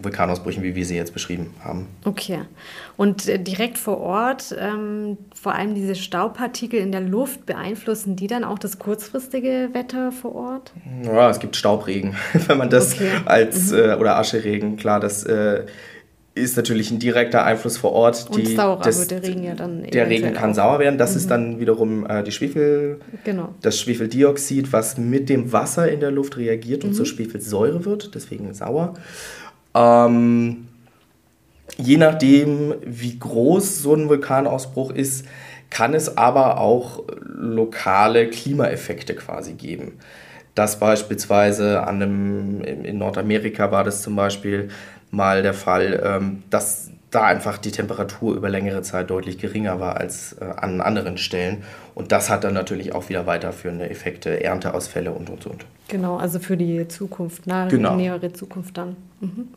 Vulkanausbrüchen, 0.05 0.63
wie 0.63 0.75
wir 0.75 0.85
sie 0.85 0.97
jetzt 0.97 1.13
beschrieben 1.13 1.55
haben. 1.63 1.87
Okay. 2.05 2.41
Und 2.97 3.29
äh, 3.29 3.39
direkt 3.39 3.79
vor 3.79 4.01
Ort, 4.01 4.55
ähm, 4.59 5.19
vor 5.35 5.55
allem 5.55 5.75
diese 5.75 5.95
Staubpartikel 5.95 6.81
in 6.81 6.93
der 6.93 7.01
Luft, 7.01 7.47
beeinflussen 7.47 8.17
die 8.17 8.27
dann 8.27 8.45
auch 8.45 8.59
das 8.59 8.79
kurzfristige 8.79 9.71
Wetter 9.73 10.13
vor 10.13 10.35
Ort? 10.35 10.73
Ja, 11.03 11.31
es 11.31 11.39
gibt 11.39 11.57
Staubregen, 11.57 12.17
wenn 12.33 12.59
man 12.59 12.71
das 12.71 12.95
okay. 12.95 13.11
als, 13.25 13.71
mhm. 13.71 13.79
äh, 13.79 13.95
oder 13.95 14.19
Ascheregen, 14.19 14.77
klar, 14.77 15.01
das 15.01 15.25
äh, 15.25 15.67
ist 16.35 16.57
natürlich 16.57 16.91
ein 16.91 16.99
direkter 16.99 17.45
Einfluss 17.45 17.77
vor 17.77 17.93
Ort. 17.93 18.35
Die, 18.35 18.41
Und 18.41 18.57
saurer 18.57 18.83
das, 18.83 19.07
der 19.09 19.23
Regen 19.23 19.45
ja 19.45 19.55
dann 19.55 19.83
Der 19.85 20.09
Regen 20.09 20.33
kann 20.33 20.51
auch. 20.51 20.55
sauer 20.55 20.79
werden. 20.79 20.99
Das 20.99 21.11
mhm. 21.13 21.17
ist 21.19 21.31
dann 21.31 21.61
wiederum 21.61 22.07
äh, 22.07 22.23
die 22.23 22.33
Schwefel, 22.33 23.01
genau. 23.25 23.55
das 23.61 23.79
Schwefeldioxid, 23.79 24.73
was 24.73 24.97
mit 24.97 25.29
dem 25.29 25.53
Wasser 25.53 25.91
in 25.91 26.01
der 26.01 26.11
Luft 26.11 26.39
reagiert 26.39 26.83
mhm. 26.85 26.91
und 26.91 26.95
zur 26.95 27.07
Schwefelsäure 27.07 27.85
wird, 27.85 28.15
deswegen 28.15 28.55
sauer. 28.55 28.95
Ähm, 29.75 30.69
je 31.77 31.99
nachdem, 31.99 32.75
wie 32.85 33.19
groß 33.19 33.83
so 33.83 33.95
ein 33.95 34.09
Vulkanausbruch 34.09 34.91
ist, 34.91 35.27
kann 35.69 35.95
es 35.95 36.17
aber 36.17 36.61
auch 36.61 37.03
lokale 37.25 38.29
Klimaeffekte 38.29 39.15
quasi 39.15 39.55
geben. 39.55 39.93
Das 40.55 40.79
beispielsweise 40.79 41.83
an 41.87 42.03
einem, 42.03 42.63
in 42.63 42.99
Nordamerika 42.99 43.71
war 43.71 43.85
das 43.85 44.03
zum 44.03 44.17
Beispiel 44.17 44.69
mal 45.13 45.43
der 45.43 45.55
Fall, 45.55 46.03
ähm, 46.05 46.43
dass 46.51 46.91
da 47.13 47.25
einfach 47.25 47.59
die 47.59 47.71
Temperatur 47.71 48.35
über 48.35 48.49
längere 48.49 48.83
Zeit 48.83 49.11
deutlich 49.11 49.39
geringer 49.39 49.79
war 49.79 49.99
als 49.99 50.33
äh, 50.41 50.45
an 50.45 50.81
anderen 50.81 51.19
Stellen. 51.19 51.63
Und 51.95 52.11
das 52.11 52.31
hat 52.31 52.43
dann 52.43 52.55
natürlich 52.55 52.95
auch 52.95 53.11
wieder 53.11 53.27
weiterführende 53.27 53.89
Effekte, 53.89 54.43
Ernteausfälle 54.43 55.13
und, 55.13 55.29
und, 55.29 55.47
und. 55.47 55.67
Genau, 55.89 56.17
also 56.17 56.39
für 56.39 56.57
die 56.57 56.89
Zukunft, 56.89 57.47
nahe, 57.47 57.69
genau. 57.69 57.95
nähere 57.95 58.33
Zukunft 58.33 58.79
dann. 58.79 58.97
Mhm. 59.21 59.49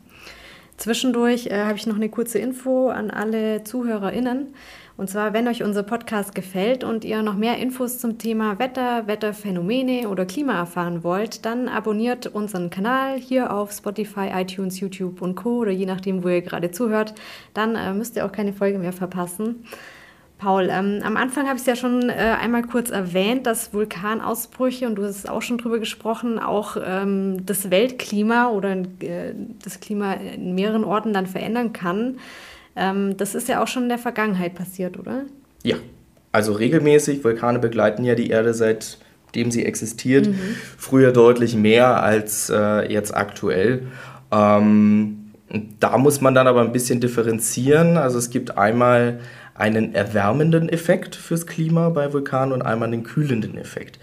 Zwischendurch 0.76 1.46
äh, 1.46 1.64
habe 1.64 1.78
ich 1.78 1.86
noch 1.86 1.96
eine 1.96 2.10
kurze 2.10 2.38
Info 2.38 2.90
an 2.90 3.10
alle 3.10 3.64
ZuhörerInnen. 3.64 4.54
Und 4.96 5.10
zwar, 5.10 5.34
wenn 5.34 5.46
euch 5.46 5.62
unser 5.62 5.82
Podcast 5.82 6.34
gefällt 6.34 6.82
und 6.82 7.04
ihr 7.04 7.22
noch 7.22 7.36
mehr 7.36 7.58
Infos 7.58 7.98
zum 7.98 8.16
Thema 8.16 8.58
Wetter, 8.58 9.06
Wetterphänomene 9.06 10.08
oder 10.08 10.24
Klima 10.24 10.54
erfahren 10.58 11.04
wollt, 11.04 11.44
dann 11.44 11.68
abonniert 11.68 12.26
unseren 12.28 12.70
Kanal 12.70 13.18
hier 13.18 13.52
auf 13.52 13.72
Spotify, 13.72 14.30
iTunes, 14.34 14.80
YouTube 14.80 15.20
und 15.20 15.34
Co. 15.34 15.58
oder 15.58 15.70
je 15.70 15.84
nachdem, 15.84 16.24
wo 16.24 16.28
ihr 16.28 16.40
gerade 16.40 16.70
zuhört. 16.70 17.14
Dann 17.52 17.76
äh, 17.76 17.92
müsst 17.92 18.16
ihr 18.16 18.24
auch 18.24 18.32
keine 18.32 18.54
Folge 18.54 18.78
mehr 18.78 18.94
verpassen. 18.94 19.66
Paul, 20.38 20.68
ähm, 20.70 21.00
am 21.02 21.16
Anfang 21.16 21.46
habe 21.46 21.56
ich 21.56 21.62
es 21.62 21.66
ja 21.66 21.76
schon 21.76 22.08
äh, 22.10 22.36
einmal 22.40 22.62
kurz 22.62 22.90
erwähnt, 22.90 23.46
dass 23.46 23.72
Vulkanausbrüche, 23.72 24.86
und 24.86 24.96
du 24.96 25.04
hast 25.04 25.28
auch 25.28 25.40
schon 25.40 25.58
drüber 25.58 25.78
gesprochen, 25.78 26.38
auch 26.38 26.76
ähm, 26.82 27.44
das 27.44 27.70
Weltklima 27.70 28.48
oder 28.48 28.76
äh, 29.00 29.34
das 29.62 29.80
Klima 29.80 30.12
in 30.14 30.54
mehreren 30.54 30.84
Orten 30.84 31.12
dann 31.14 31.26
verändern 31.26 31.72
kann. 31.72 32.18
Ähm, 32.76 33.16
das 33.16 33.34
ist 33.34 33.48
ja 33.48 33.62
auch 33.62 33.68
schon 33.68 33.84
in 33.84 33.88
der 33.88 33.98
Vergangenheit 33.98 34.54
passiert, 34.54 34.98
oder? 34.98 35.24
Ja, 35.62 35.76
also 36.32 36.52
regelmäßig. 36.52 37.24
Vulkane 37.24 37.58
begleiten 37.58 38.04
ja 38.04 38.14
die 38.14 38.28
Erde 38.28 38.52
seitdem 38.54 39.50
sie 39.50 39.64
existiert. 39.64 40.28
Mhm. 40.28 40.56
Früher 40.76 41.12
deutlich 41.12 41.56
mehr 41.56 42.02
als 42.02 42.50
äh, 42.50 42.92
jetzt 42.92 43.16
aktuell. 43.16 43.86
Ähm, 44.30 45.32
da 45.80 45.96
muss 45.96 46.20
man 46.20 46.34
dann 46.34 46.46
aber 46.46 46.60
ein 46.60 46.72
bisschen 46.72 47.00
differenzieren. 47.00 47.96
Also 47.96 48.18
es 48.18 48.30
gibt 48.30 48.58
einmal 48.58 49.20
einen 49.54 49.94
erwärmenden 49.94 50.68
Effekt 50.68 51.16
fürs 51.16 51.46
Klima 51.46 51.88
bei 51.88 52.12
Vulkanen 52.12 52.52
und 52.52 52.62
einmal 52.62 52.88
einen 52.88 53.04
kühlenden 53.04 53.56
Effekt. 53.56 53.98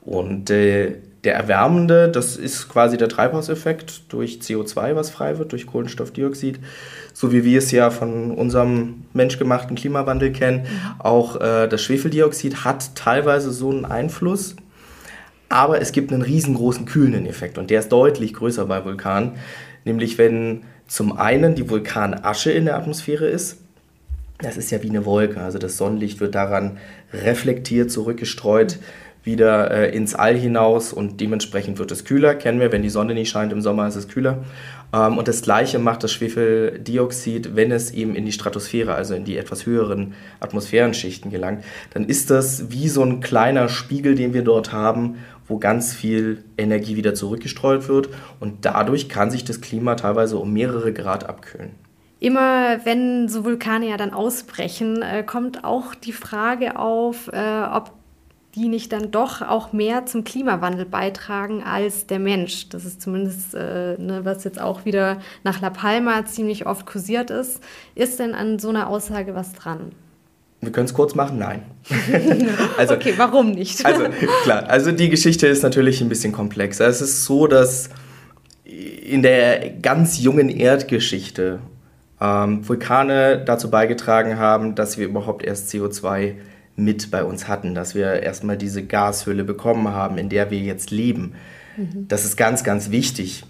Und 0.00 0.50
äh, 0.50 0.96
der 1.24 1.34
erwärmende, 1.34 2.08
das 2.08 2.36
ist 2.36 2.68
quasi 2.68 2.96
der 2.98 3.08
Treibhauseffekt 3.08 4.12
durch 4.12 4.40
CO2, 4.42 4.94
was 4.94 5.10
frei 5.10 5.38
wird, 5.38 5.52
durch 5.52 5.66
Kohlenstoffdioxid, 5.66 6.60
so 7.14 7.32
wie 7.32 7.44
wir 7.44 7.58
es 7.58 7.70
ja 7.70 7.90
von 7.90 8.30
unserem 8.30 9.04
menschgemachten 9.14 9.76
Klimawandel 9.76 10.32
kennen. 10.32 10.62
Mhm. 10.62 11.00
Auch 11.00 11.40
äh, 11.40 11.66
das 11.66 11.82
Schwefeldioxid 11.82 12.64
hat 12.64 12.94
teilweise 12.94 13.52
so 13.52 13.70
einen 13.70 13.86
Einfluss, 13.86 14.56
aber 15.48 15.80
es 15.80 15.92
gibt 15.92 16.12
einen 16.12 16.22
riesengroßen 16.22 16.84
kühlenden 16.84 17.26
Effekt 17.26 17.56
und 17.56 17.70
der 17.70 17.80
ist 17.80 17.90
deutlich 17.90 18.34
größer 18.34 18.66
bei 18.66 18.84
Vulkanen, 18.84 19.32
nämlich 19.84 20.18
wenn 20.18 20.62
zum 20.86 21.16
einen 21.16 21.54
die 21.54 21.70
Vulkanasche 21.70 22.50
in 22.52 22.66
der 22.66 22.76
Atmosphäre 22.76 23.26
ist, 23.26 23.58
das 24.38 24.56
ist 24.58 24.70
ja 24.70 24.82
wie 24.82 24.90
eine 24.90 25.06
Wolke, 25.06 25.40
also 25.40 25.58
das 25.58 25.78
Sonnenlicht 25.78 26.20
wird 26.20 26.34
daran 26.34 26.78
reflektiert, 27.12 27.90
zurückgestreut. 27.90 28.78
Mhm 28.78 29.03
wieder 29.24 29.70
äh, 29.70 29.96
ins 29.96 30.14
All 30.14 30.36
hinaus 30.36 30.92
und 30.92 31.20
dementsprechend 31.20 31.78
wird 31.78 31.90
es 31.90 32.04
kühler. 32.04 32.34
Kennen 32.34 32.60
wir, 32.60 32.70
wenn 32.72 32.82
die 32.82 32.90
Sonne 32.90 33.14
nicht 33.14 33.30
scheint 33.30 33.52
im 33.52 33.62
Sommer, 33.62 33.88
ist 33.88 33.96
es 33.96 34.08
kühler. 34.08 34.44
Ähm, 34.92 35.18
und 35.18 35.26
das 35.28 35.42
gleiche 35.42 35.78
macht 35.78 36.04
das 36.04 36.12
Schwefeldioxid, 36.12 37.56
wenn 37.56 37.72
es 37.72 37.90
eben 37.90 38.14
in 38.14 38.26
die 38.26 38.32
Stratosphäre, 38.32 38.94
also 38.94 39.14
in 39.14 39.24
die 39.24 39.38
etwas 39.38 39.66
höheren 39.66 40.14
Atmosphärenschichten 40.40 41.30
gelangt. 41.30 41.64
Dann 41.94 42.04
ist 42.04 42.30
das 42.30 42.70
wie 42.70 42.88
so 42.88 43.02
ein 43.02 43.20
kleiner 43.20 43.68
Spiegel, 43.68 44.14
den 44.14 44.34
wir 44.34 44.42
dort 44.42 44.72
haben, 44.72 45.16
wo 45.48 45.58
ganz 45.58 45.92
viel 45.92 46.44
Energie 46.56 46.96
wieder 46.96 47.14
zurückgestreut 47.14 47.88
wird 47.88 48.08
und 48.40 48.64
dadurch 48.64 49.08
kann 49.08 49.30
sich 49.30 49.44
das 49.44 49.60
Klima 49.60 49.94
teilweise 49.94 50.38
um 50.38 50.52
mehrere 50.52 50.92
Grad 50.92 51.28
abkühlen. 51.28 51.70
Immer 52.20 52.84
wenn 52.84 53.28
so 53.28 53.44
Vulkane 53.44 53.90
ja 53.90 53.98
dann 53.98 54.14
ausbrechen, 54.14 55.02
äh, 55.02 55.22
kommt 55.22 55.64
auch 55.64 55.94
die 55.94 56.12
Frage 56.12 56.78
auf, 56.78 57.28
äh, 57.28 57.62
ob 57.70 57.92
die 58.54 58.68
nicht 58.68 58.92
dann 58.92 59.10
doch 59.10 59.42
auch 59.42 59.72
mehr 59.72 60.06
zum 60.06 60.22
Klimawandel 60.22 60.86
beitragen 60.86 61.62
als 61.62 62.06
der 62.06 62.20
Mensch. 62.20 62.68
Das 62.68 62.84
ist 62.84 63.02
zumindest, 63.02 63.54
äh, 63.54 63.96
ne, 63.98 64.20
was 64.22 64.44
jetzt 64.44 64.60
auch 64.60 64.84
wieder 64.84 65.18
nach 65.42 65.60
La 65.60 65.70
Palma 65.70 66.24
ziemlich 66.24 66.66
oft 66.66 66.86
kursiert 66.86 67.30
ist. 67.30 67.60
Ist 67.94 68.20
denn 68.20 68.34
an 68.34 68.58
so 68.58 68.68
einer 68.68 68.88
Aussage 68.88 69.34
was 69.34 69.52
dran? 69.54 69.92
Wir 70.60 70.72
können 70.72 70.86
es 70.86 70.94
kurz 70.94 71.14
machen, 71.14 71.38
nein. 71.38 71.62
also, 72.78 72.94
okay, 72.94 73.14
warum 73.16 73.50
nicht? 73.50 73.84
also 73.84 74.04
klar, 74.44 74.68
also 74.68 74.92
die 74.92 75.10
Geschichte 75.10 75.46
ist 75.46 75.62
natürlich 75.62 76.00
ein 76.00 76.08
bisschen 76.08 76.32
komplexer. 76.32 76.86
Es 76.86 77.02
ist 77.02 77.24
so, 77.24 77.46
dass 77.46 77.90
in 78.64 79.22
der 79.22 79.70
ganz 79.70 80.18
jungen 80.22 80.48
Erdgeschichte 80.48 81.58
ähm, 82.20 82.66
Vulkane 82.66 83.42
dazu 83.44 83.70
beigetragen 83.70 84.38
haben, 84.38 84.74
dass 84.74 84.96
wir 84.96 85.06
überhaupt 85.06 85.44
erst 85.44 85.70
CO2 85.70 86.34
mit 86.76 87.10
bei 87.10 87.24
uns 87.24 87.48
hatten, 87.48 87.74
dass 87.74 87.94
wir 87.94 88.22
erstmal 88.22 88.56
diese 88.56 88.82
Gashülle 88.82 89.44
bekommen 89.44 89.88
haben, 89.88 90.18
in 90.18 90.28
der 90.28 90.50
wir 90.50 90.58
jetzt 90.58 90.90
leben. 90.90 91.34
Mhm. 91.76 92.08
Das 92.08 92.24
ist 92.24 92.36
ganz, 92.36 92.64
ganz 92.64 92.90
wichtig. 92.90 93.44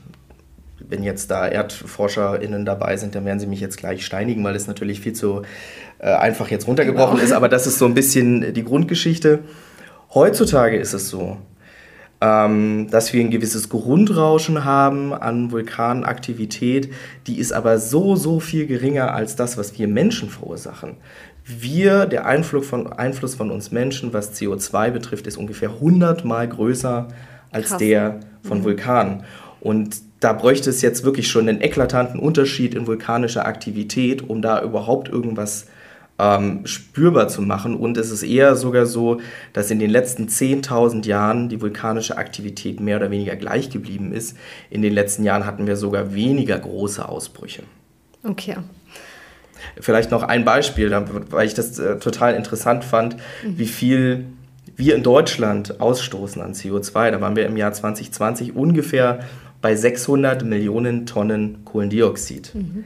Wenn 0.86 1.02
jetzt 1.02 1.30
da 1.30 1.46
ErdforscherInnen 1.46 2.66
dabei 2.66 2.96
sind, 2.96 3.14
dann 3.14 3.24
werden 3.24 3.40
sie 3.40 3.46
mich 3.46 3.60
jetzt 3.60 3.78
gleich 3.78 4.04
steinigen, 4.04 4.44
weil 4.44 4.54
es 4.54 4.66
natürlich 4.66 5.00
viel 5.00 5.14
zu 5.14 5.42
äh, 5.98 6.08
einfach 6.08 6.50
jetzt 6.50 6.66
runtergebrochen 6.66 7.16
genau. 7.16 7.24
ist. 7.24 7.32
Aber 7.32 7.48
das 7.48 7.66
ist 7.66 7.78
so 7.78 7.86
ein 7.86 7.94
bisschen 7.94 8.52
die 8.52 8.64
Grundgeschichte. 8.64 9.40
Heutzutage 10.12 10.76
ist 10.76 10.92
es 10.92 11.08
so, 11.08 11.38
ähm, 12.20 12.88
dass 12.90 13.12
wir 13.12 13.20
ein 13.20 13.30
gewisses 13.30 13.70
Grundrauschen 13.70 14.64
haben 14.64 15.14
an 15.14 15.50
Vulkanaktivität. 15.50 16.92
Die 17.26 17.38
ist 17.38 17.52
aber 17.52 17.78
so, 17.78 18.14
so 18.14 18.38
viel 18.38 18.66
geringer 18.66 19.14
als 19.14 19.36
das, 19.36 19.56
was 19.56 19.78
wir 19.78 19.88
Menschen 19.88 20.28
verursachen. 20.28 20.96
Wir, 21.44 22.06
der 22.06 22.26
Einfluss 22.26 22.66
von, 22.66 22.92
Einfluss 22.92 23.34
von 23.34 23.50
uns 23.50 23.70
Menschen, 23.70 24.12
was 24.12 24.34
CO2 24.34 24.90
betrifft, 24.90 25.26
ist 25.26 25.36
ungefähr 25.36 25.70
100 25.70 26.24
Mal 26.24 26.48
größer 26.48 27.08
als 27.50 27.68
Krass. 27.68 27.78
der 27.78 28.20
von 28.42 28.60
mhm. 28.60 28.64
Vulkanen. 28.64 29.24
Und 29.60 29.96
da 30.20 30.32
bräuchte 30.32 30.70
es 30.70 30.80
jetzt 30.80 31.04
wirklich 31.04 31.28
schon 31.28 31.48
einen 31.48 31.60
eklatanten 31.60 32.18
Unterschied 32.18 32.74
in 32.74 32.86
vulkanischer 32.86 33.46
Aktivität, 33.46 34.28
um 34.28 34.40
da 34.40 34.62
überhaupt 34.62 35.08
irgendwas 35.08 35.66
ähm, 36.18 36.66
spürbar 36.66 37.28
zu 37.28 37.42
machen. 37.42 37.76
Und 37.76 37.98
es 37.98 38.10
ist 38.10 38.22
eher 38.22 38.56
sogar 38.56 38.86
so, 38.86 39.20
dass 39.52 39.70
in 39.70 39.78
den 39.78 39.90
letzten 39.90 40.28
10.000 40.28 41.06
Jahren 41.06 41.48
die 41.48 41.60
vulkanische 41.60 42.16
Aktivität 42.16 42.80
mehr 42.80 42.96
oder 42.96 43.10
weniger 43.10 43.36
gleich 43.36 43.68
geblieben 43.70 44.12
ist. 44.12 44.36
In 44.70 44.80
den 44.80 44.94
letzten 44.94 45.24
Jahren 45.24 45.44
hatten 45.44 45.66
wir 45.66 45.76
sogar 45.76 46.14
weniger 46.14 46.58
große 46.58 47.06
Ausbrüche. 47.06 47.64
Okay. 48.22 48.56
Vielleicht 49.80 50.10
noch 50.10 50.22
ein 50.22 50.44
Beispiel, 50.44 50.90
weil 51.30 51.46
ich 51.46 51.54
das 51.54 51.78
äh, 51.78 51.98
total 51.98 52.34
interessant 52.34 52.84
fand, 52.84 53.16
mhm. 53.16 53.58
wie 53.58 53.66
viel 53.66 54.26
wir 54.76 54.96
in 54.96 55.02
Deutschland 55.02 55.80
ausstoßen 55.80 56.42
an 56.42 56.52
CO2. 56.52 57.10
Da 57.10 57.20
waren 57.20 57.36
wir 57.36 57.46
im 57.46 57.56
Jahr 57.56 57.72
2020 57.72 58.56
ungefähr 58.56 59.20
bei 59.60 59.76
600 59.76 60.44
Millionen 60.44 61.06
Tonnen 61.06 61.64
Kohlendioxid. 61.64 62.54
Mhm. 62.54 62.84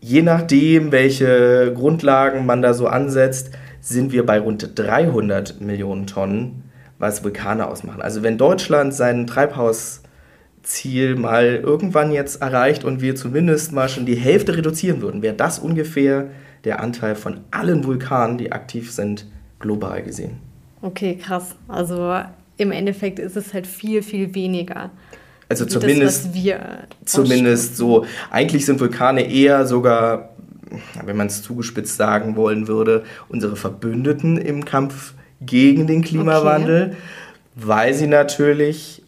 Je 0.00 0.22
nachdem, 0.22 0.92
welche 0.92 1.72
Grundlagen 1.74 2.46
man 2.46 2.62
da 2.62 2.74
so 2.74 2.86
ansetzt, 2.86 3.50
sind 3.80 4.12
wir 4.12 4.24
bei 4.24 4.38
rund 4.38 4.78
300 4.78 5.60
Millionen 5.60 6.06
Tonnen, 6.06 6.64
was 6.98 7.24
Vulkane 7.24 7.66
ausmachen. 7.66 8.02
Also 8.02 8.22
wenn 8.22 8.38
Deutschland 8.38 8.94
seinen 8.94 9.26
Treibhaus 9.26 10.02
Ziel 10.68 11.16
mal 11.16 11.56
irgendwann 11.56 12.12
jetzt 12.12 12.42
erreicht 12.42 12.84
und 12.84 13.00
wir 13.00 13.16
zumindest 13.16 13.72
mal 13.72 13.88
schon 13.88 14.04
die 14.04 14.16
Hälfte 14.16 14.56
reduzieren 14.56 15.00
würden, 15.00 15.22
wäre 15.22 15.34
das 15.34 15.58
ungefähr 15.58 16.30
der 16.64 16.80
Anteil 16.80 17.14
von 17.14 17.40
allen 17.50 17.84
Vulkanen, 17.84 18.36
die 18.36 18.52
aktiv 18.52 18.92
sind, 18.92 19.26
global 19.58 20.02
gesehen. 20.02 20.38
Okay, 20.82 21.16
krass. 21.16 21.56
Also 21.68 22.14
im 22.58 22.70
Endeffekt 22.70 23.18
ist 23.18 23.36
es 23.36 23.54
halt 23.54 23.66
viel, 23.66 24.02
viel 24.02 24.34
weniger. 24.34 24.90
Also 25.48 25.64
zumindest, 25.64 26.26
das, 26.26 26.34
wir 26.34 26.60
zumindest 27.04 27.76
so. 27.78 28.04
Eigentlich 28.30 28.66
sind 28.66 28.78
Vulkane 28.78 29.22
eher 29.22 29.66
sogar, 29.66 30.34
wenn 31.04 31.16
man 31.16 31.28
es 31.28 31.42
zugespitzt 31.42 31.96
sagen 31.96 32.36
wollen 32.36 32.68
würde, 32.68 33.04
unsere 33.28 33.56
Verbündeten 33.56 34.36
im 34.36 34.66
Kampf 34.66 35.14
gegen 35.40 35.86
den 35.86 36.02
Klimawandel, 36.02 36.88
okay. 36.88 36.96
weil 37.54 37.94
sie 37.94 38.06
natürlich 38.06 39.02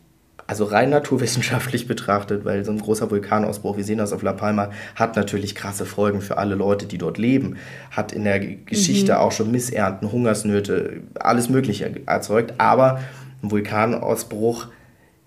also 0.50 0.64
rein 0.64 0.90
naturwissenschaftlich 0.90 1.86
betrachtet, 1.86 2.44
weil 2.44 2.64
so 2.64 2.72
ein 2.72 2.80
großer 2.80 3.08
Vulkanausbruch, 3.08 3.76
wir 3.76 3.84
sehen 3.84 3.98
das 3.98 4.12
auf 4.12 4.22
La 4.22 4.32
Palma, 4.32 4.70
hat 4.96 5.14
natürlich 5.14 5.54
krasse 5.54 5.86
Folgen 5.86 6.20
für 6.20 6.38
alle 6.38 6.56
Leute, 6.56 6.86
die 6.86 6.98
dort 6.98 7.18
leben, 7.18 7.56
hat 7.92 8.10
in 8.10 8.24
der 8.24 8.40
Geschichte 8.40 9.12
mhm. 9.12 9.18
auch 9.18 9.30
schon 9.30 9.52
Missernten, 9.52 10.10
Hungersnöte, 10.10 11.02
alles 11.14 11.48
Mögliche 11.50 12.04
erzeugt, 12.04 12.54
aber 12.58 13.00
ein 13.44 13.52
Vulkanausbruch 13.52 14.66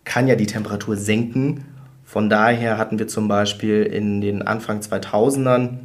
kann 0.04 0.28
ja 0.28 0.36
die 0.36 0.46
Temperatur 0.46 0.98
senken. 0.98 1.64
Von 2.04 2.30
daher 2.30 2.78
hatten 2.78 3.00
wir 3.00 3.08
zum 3.08 3.30
Beispiel 3.30 3.84
in 3.84 4.20
den 4.20 4.42
Anfang 4.42 4.82
2000ern 4.82 5.78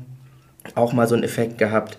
auch 0.74 0.92
mal 0.92 1.06
so 1.06 1.14
einen 1.14 1.22
Effekt 1.22 1.58
gehabt, 1.58 1.96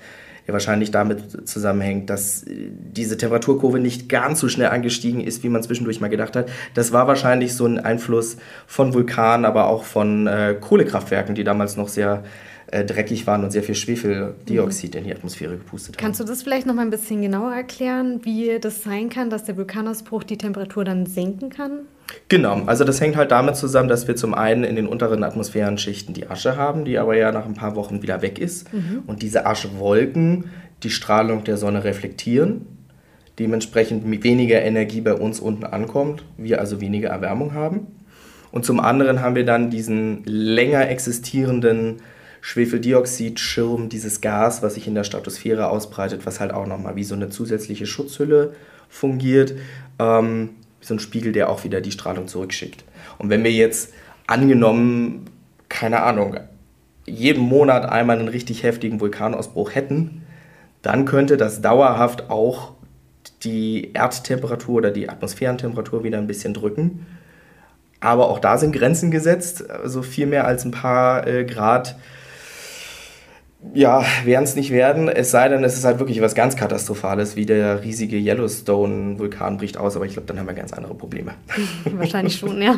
ja 0.49 0.53
wahrscheinlich 0.53 0.91
damit 0.91 1.47
zusammenhängt, 1.47 2.09
dass 2.09 2.43
äh, 2.43 2.71
diese 2.71 3.17
Temperaturkurve 3.17 3.79
nicht 3.79 4.09
ganz 4.09 4.39
so 4.39 4.49
schnell 4.49 4.69
angestiegen 4.69 5.21
ist, 5.21 5.43
wie 5.43 5.49
man 5.49 5.63
zwischendurch 5.63 6.01
mal 6.01 6.09
gedacht 6.09 6.35
hat. 6.35 6.49
Das 6.73 6.91
war 6.91 7.07
wahrscheinlich 7.07 7.53
so 7.53 7.65
ein 7.65 7.79
Einfluss 7.79 8.37
von 8.67 8.93
Vulkanen, 8.93 9.45
aber 9.45 9.67
auch 9.67 9.83
von 9.83 10.27
äh, 10.27 10.55
Kohlekraftwerken, 10.59 11.35
die 11.35 11.43
damals 11.43 11.77
noch 11.77 11.87
sehr 11.87 12.23
äh, 12.71 12.83
dreckig 12.83 13.25
waren 13.27 13.43
und 13.43 13.51
sehr 13.51 13.63
viel 13.63 13.75
Schwefeldioxid 13.75 14.95
in 14.95 15.05
die 15.05 15.11
Atmosphäre 15.11 15.57
gepustet 15.57 15.95
haben. 15.95 16.01
Kannst 16.01 16.19
du 16.19 16.23
das 16.23 16.43
vielleicht 16.43 16.67
noch 16.67 16.73
mal 16.73 16.81
ein 16.81 16.89
bisschen 16.89 17.21
genauer 17.21 17.53
erklären, 17.53 18.21
wie 18.23 18.59
das 18.59 18.83
sein 18.83 19.09
kann, 19.09 19.29
dass 19.29 19.43
der 19.43 19.55
Vulkanausbruch 19.55 20.23
die 20.23 20.37
Temperatur 20.37 20.83
dann 20.83 21.05
senken 21.05 21.49
kann? 21.49 21.81
Genau, 22.27 22.63
also 22.65 22.83
das 22.83 23.01
hängt 23.01 23.15
halt 23.15 23.31
damit 23.31 23.55
zusammen, 23.55 23.89
dass 23.89 24.07
wir 24.07 24.15
zum 24.15 24.33
einen 24.33 24.63
in 24.63 24.75
den 24.75 24.87
unteren 24.87 25.23
Atmosphärenschichten 25.23 26.13
die 26.13 26.27
Asche 26.27 26.57
haben, 26.57 26.85
die 26.85 26.97
aber 26.97 27.15
ja 27.15 27.31
nach 27.31 27.45
ein 27.45 27.53
paar 27.53 27.75
Wochen 27.75 28.01
wieder 28.01 28.21
weg 28.21 28.39
ist. 28.39 28.71
Mhm. 28.73 29.03
Und 29.07 29.21
diese 29.21 29.45
Aschewolken 29.45 30.45
die 30.83 30.89
Strahlung 30.89 31.43
der 31.43 31.57
Sonne 31.57 31.83
reflektieren, 31.83 32.65
dementsprechend 33.37 34.23
weniger 34.23 34.61
Energie 34.61 35.01
bei 35.01 35.13
uns 35.13 35.39
unten 35.39 35.65
ankommt, 35.65 36.23
wir 36.37 36.59
also 36.59 36.81
weniger 36.81 37.09
Erwärmung 37.09 37.53
haben. 37.53 37.87
Und 38.51 38.65
zum 38.65 38.79
anderen 38.79 39.21
haben 39.21 39.35
wir 39.35 39.45
dann 39.45 39.69
diesen 39.69 40.23
länger 40.25 40.89
existierenden 40.89 41.97
Schwefeldioxidschirm, 42.41 43.89
dieses 43.89 44.21
Gas, 44.21 44.63
was 44.63 44.75
sich 44.75 44.87
in 44.87 44.95
der 44.95 45.03
Stratosphäre 45.03 45.69
ausbreitet, 45.69 46.25
was 46.25 46.39
halt 46.39 46.53
auch 46.53 46.65
nochmal 46.65 46.95
wie 46.95 47.03
so 47.03 47.15
eine 47.15 47.29
zusätzliche 47.29 47.85
Schutzhülle 47.85 48.53
fungiert. 48.87 49.53
Ähm, 49.99 50.51
so 50.81 50.93
ein 50.93 50.99
Spiegel, 50.99 51.31
der 51.31 51.49
auch 51.49 51.63
wieder 51.63 51.81
die 51.81 51.91
Strahlung 51.91 52.27
zurückschickt. 52.27 52.83
Und 53.17 53.29
wenn 53.29 53.43
wir 53.43 53.51
jetzt 53.51 53.93
angenommen, 54.27 55.25
keine 55.67 56.01
Ahnung, 56.01 56.37
jeden 57.05 57.43
Monat 57.43 57.85
einmal 57.85 58.19
einen 58.19 58.27
richtig 58.27 58.63
heftigen 58.63 58.99
Vulkanausbruch 58.99 59.75
hätten, 59.75 60.23
dann 60.81 61.05
könnte 61.05 61.37
das 61.37 61.61
dauerhaft 61.61 62.29
auch 62.29 62.73
die 63.43 63.91
Erdtemperatur 63.93 64.77
oder 64.77 64.91
die 64.91 65.09
Atmosphärentemperatur 65.09 66.03
wieder 66.03 66.17
ein 66.17 66.27
bisschen 66.27 66.53
drücken. 66.53 67.05
Aber 67.99 68.29
auch 68.29 68.39
da 68.39 68.57
sind 68.57 68.71
Grenzen 68.71 69.11
gesetzt. 69.11 69.69
Also 69.69 70.01
viel 70.01 70.25
mehr 70.25 70.45
als 70.45 70.63
ein 70.63 70.71
paar 70.71 71.27
äh, 71.27 71.43
Grad 71.43 71.97
ja, 73.73 74.05
werden 74.23 74.43
es 74.43 74.55
nicht 74.55 74.71
werden, 74.71 75.09
es 75.09 75.31
sei 75.31 75.49
denn, 75.49 75.63
es 75.63 75.77
ist 75.77 75.83
halt 75.83 75.99
wirklich 75.99 76.21
was 76.21 76.33
ganz 76.33 76.55
Katastrophales, 76.55 77.35
wie 77.35 77.45
der 77.45 77.83
riesige 77.83 78.17
Yellowstone-Vulkan 78.17 79.57
bricht 79.57 79.77
aus, 79.77 79.95
aber 79.95 80.05
ich 80.05 80.13
glaube, 80.13 80.27
dann 80.27 80.39
haben 80.39 80.47
wir 80.47 80.53
ganz 80.53 80.71
andere 80.71 80.95
Probleme. 80.95 81.33
Wahrscheinlich 81.83 82.37
schon, 82.37 82.61
ja. 82.61 82.75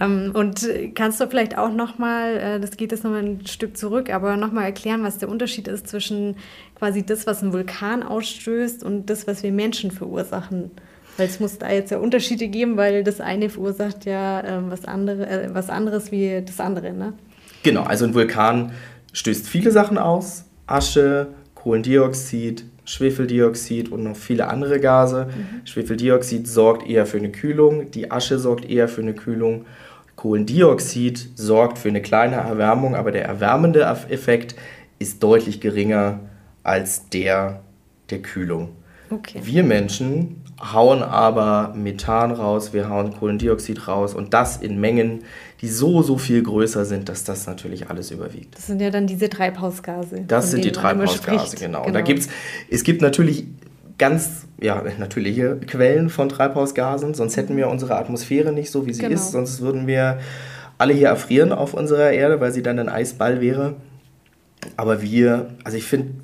Ähm, 0.00 0.32
und 0.34 0.66
kannst 0.94 1.20
du 1.20 1.28
vielleicht 1.28 1.58
auch 1.58 1.70
nochmal, 1.70 2.36
äh, 2.36 2.60
das 2.60 2.76
geht 2.76 2.92
jetzt 2.92 3.04
nochmal 3.04 3.22
ein 3.22 3.46
Stück 3.46 3.76
zurück, 3.76 4.12
aber 4.12 4.36
nochmal 4.36 4.64
erklären, 4.64 5.04
was 5.04 5.18
der 5.18 5.28
Unterschied 5.28 5.68
ist 5.68 5.86
zwischen 5.86 6.36
quasi 6.74 7.04
das, 7.04 7.26
was 7.26 7.42
ein 7.42 7.52
Vulkan 7.52 8.02
ausstößt 8.02 8.82
und 8.82 9.08
das, 9.10 9.26
was 9.26 9.42
wir 9.42 9.52
Menschen 9.52 9.90
verursachen? 9.90 10.70
Weil 11.16 11.26
es 11.26 11.38
muss 11.38 11.58
da 11.58 11.70
jetzt 11.70 11.90
ja 11.90 11.98
Unterschiede 11.98 12.48
geben, 12.48 12.76
weil 12.76 13.04
das 13.04 13.20
eine 13.20 13.50
verursacht 13.50 14.04
ja 14.04 14.42
ähm, 14.44 14.64
was, 14.70 14.84
andere, 14.84 15.28
äh, 15.28 15.54
was 15.54 15.70
anderes 15.70 16.10
wie 16.10 16.42
das 16.44 16.58
andere, 16.58 16.92
ne? 16.92 17.12
Genau, 17.62 17.84
also 17.84 18.04
ein 18.04 18.14
Vulkan 18.14 18.72
stößt 19.14 19.48
viele 19.48 19.70
Sachen 19.70 19.96
aus. 19.96 20.44
Asche, 20.66 21.28
Kohlendioxid, 21.54 22.64
Schwefeldioxid 22.84 23.90
und 23.90 24.04
noch 24.04 24.16
viele 24.16 24.48
andere 24.48 24.78
Gase. 24.80 25.26
Mhm. 25.26 25.66
Schwefeldioxid 25.66 26.46
sorgt 26.46 26.86
eher 26.86 27.06
für 27.06 27.16
eine 27.16 27.32
Kühlung, 27.32 27.90
die 27.90 28.10
Asche 28.10 28.38
sorgt 28.38 28.68
eher 28.68 28.88
für 28.88 29.00
eine 29.00 29.14
Kühlung. 29.14 29.64
Kohlendioxid 30.16 31.30
sorgt 31.34 31.78
für 31.78 31.88
eine 31.88 32.02
kleine 32.02 32.36
Erwärmung, 32.36 32.94
aber 32.94 33.10
der 33.10 33.24
erwärmende 33.24 33.80
Effekt 34.10 34.54
ist 34.98 35.22
deutlich 35.22 35.60
geringer 35.60 36.20
als 36.62 37.08
der 37.08 37.62
der 38.10 38.20
Kühlung. 38.20 38.70
Okay. 39.10 39.40
Wir 39.42 39.62
Menschen 39.64 40.43
hauen 40.72 41.02
aber 41.02 41.72
Methan 41.74 42.30
raus, 42.30 42.72
wir 42.72 42.88
hauen 42.88 43.12
Kohlendioxid 43.12 43.86
raus 43.86 44.14
und 44.14 44.32
das 44.32 44.56
in 44.56 44.80
Mengen, 44.80 45.24
die 45.60 45.68
so, 45.68 46.02
so 46.02 46.18
viel 46.18 46.42
größer 46.42 46.84
sind, 46.84 47.08
dass 47.08 47.24
das 47.24 47.46
natürlich 47.46 47.90
alles 47.90 48.10
überwiegt. 48.10 48.56
Das 48.56 48.66
sind 48.66 48.80
ja 48.80 48.90
dann 48.90 49.06
diese 49.06 49.28
Treibhausgase. 49.28 50.24
Das 50.26 50.50
sind 50.50 50.64
die 50.64 50.72
Treibhausgase, 50.72 51.56
genau. 51.56 51.78
genau. 51.78 51.86
Und 51.86 51.92
da 51.92 52.00
gibt's, 52.00 52.28
es 52.70 52.82
gibt 52.82 53.02
natürlich 53.02 53.46
ganz 53.98 54.46
ja, 54.60 54.82
natürliche 54.98 55.56
Quellen 55.66 56.08
von 56.08 56.28
Treibhausgasen, 56.28 57.14
sonst 57.14 57.36
hätten 57.36 57.56
wir 57.56 57.68
unsere 57.68 57.96
Atmosphäre 57.96 58.52
nicht 58.52 58.70
so, 58.70 58.86
wie 58.86 58.92
sie 58.92 59.02
genau. 59.02 59.14
ist, 59.14 59.32
sonst 59.32 59.60
würden 59.60 59.86
wir 59.86 60.18
alle 60.78 60.94
hier 60.94 61.08
erfrieren 61.08 61.52
auf 61.52 61.74
unserer 61.74 62.10
Erde, 62.10 62.40
weil 62.40 62.52
sie 62.52 62.62
dann 62.62 62.78
ein 62.78 62.88
Eisball 62.88 63.40
wäre. 63.40 63.76
Aber 64.76 65.02
wir, 65.02 65.50
also 65.62 65.76
ich 65.76 65.84
finde, 65.84 66.23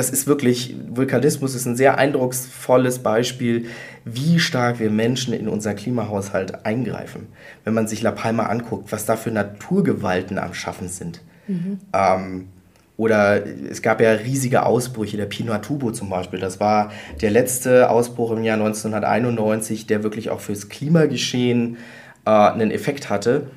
das 0.00 0.08
ist 0.08 0.26
wirklich, 0.26 0.74
Vulkanismus 0.88 1.54
ist 1.54 1.66
ein 1.66 1.76
sehr 1.76 1.98
eindrucksvolles 1.98 3.00
Beispiel, 3.00 3.66
wie 4.06 4.38
stark 4.38 4.78
wir 4.78 4.90
Menschen 4.90 5.34
in 5.34 5.46
unser 5.46 5.74
Klimahaushalt 5.74 6.64
eingreifen. 6.64 7.26
Wenn 7.64 7.74
man 7.74 7.86
sich 7.86 8.00
La 8.00 8.10
Palma 8.10 8.44
anguckt, 8.44 8.92
was 8.92 9.04
da 9.04 9.16
für 9.16 9.30
Naturgewalten 9.30 10.38
am 10.38 10.54
Schaffen 10.54 10.88
sind. 10.88 11.20
Mhm. 11.46 11.80
Ähm, 11.92 12.48
oder 12.96 13.44
es 13.46 13.82
gab 13.82 14.00
ja 14.00 14.12
riesige 14.12 14.64
Ausbrüche, 14.64 15.18
der 15.18 15.26
Pinatubo 15.26 15.90
zum 15.90 16.08
Beispiel. 16.08 16.40
Das 16.40 16.60
war 16.60 16.90
der 17.20 17.30
letzte 17.30 17.90
Ausbruch 17.90 18.30
im 18.30 18.42
Jahr 18.42 18.56
1991, 18.56 19.86
der 19.86 20.02
wirklich 20.02 20.30
auch 20.30 20.40
fürs 20.40 20.70
Klimageschehen 20.70 21.76
äh, 22.24 22.30
einen 22.30 22.70
Effekt 22.70 23.10
hatte. 23.10 23.48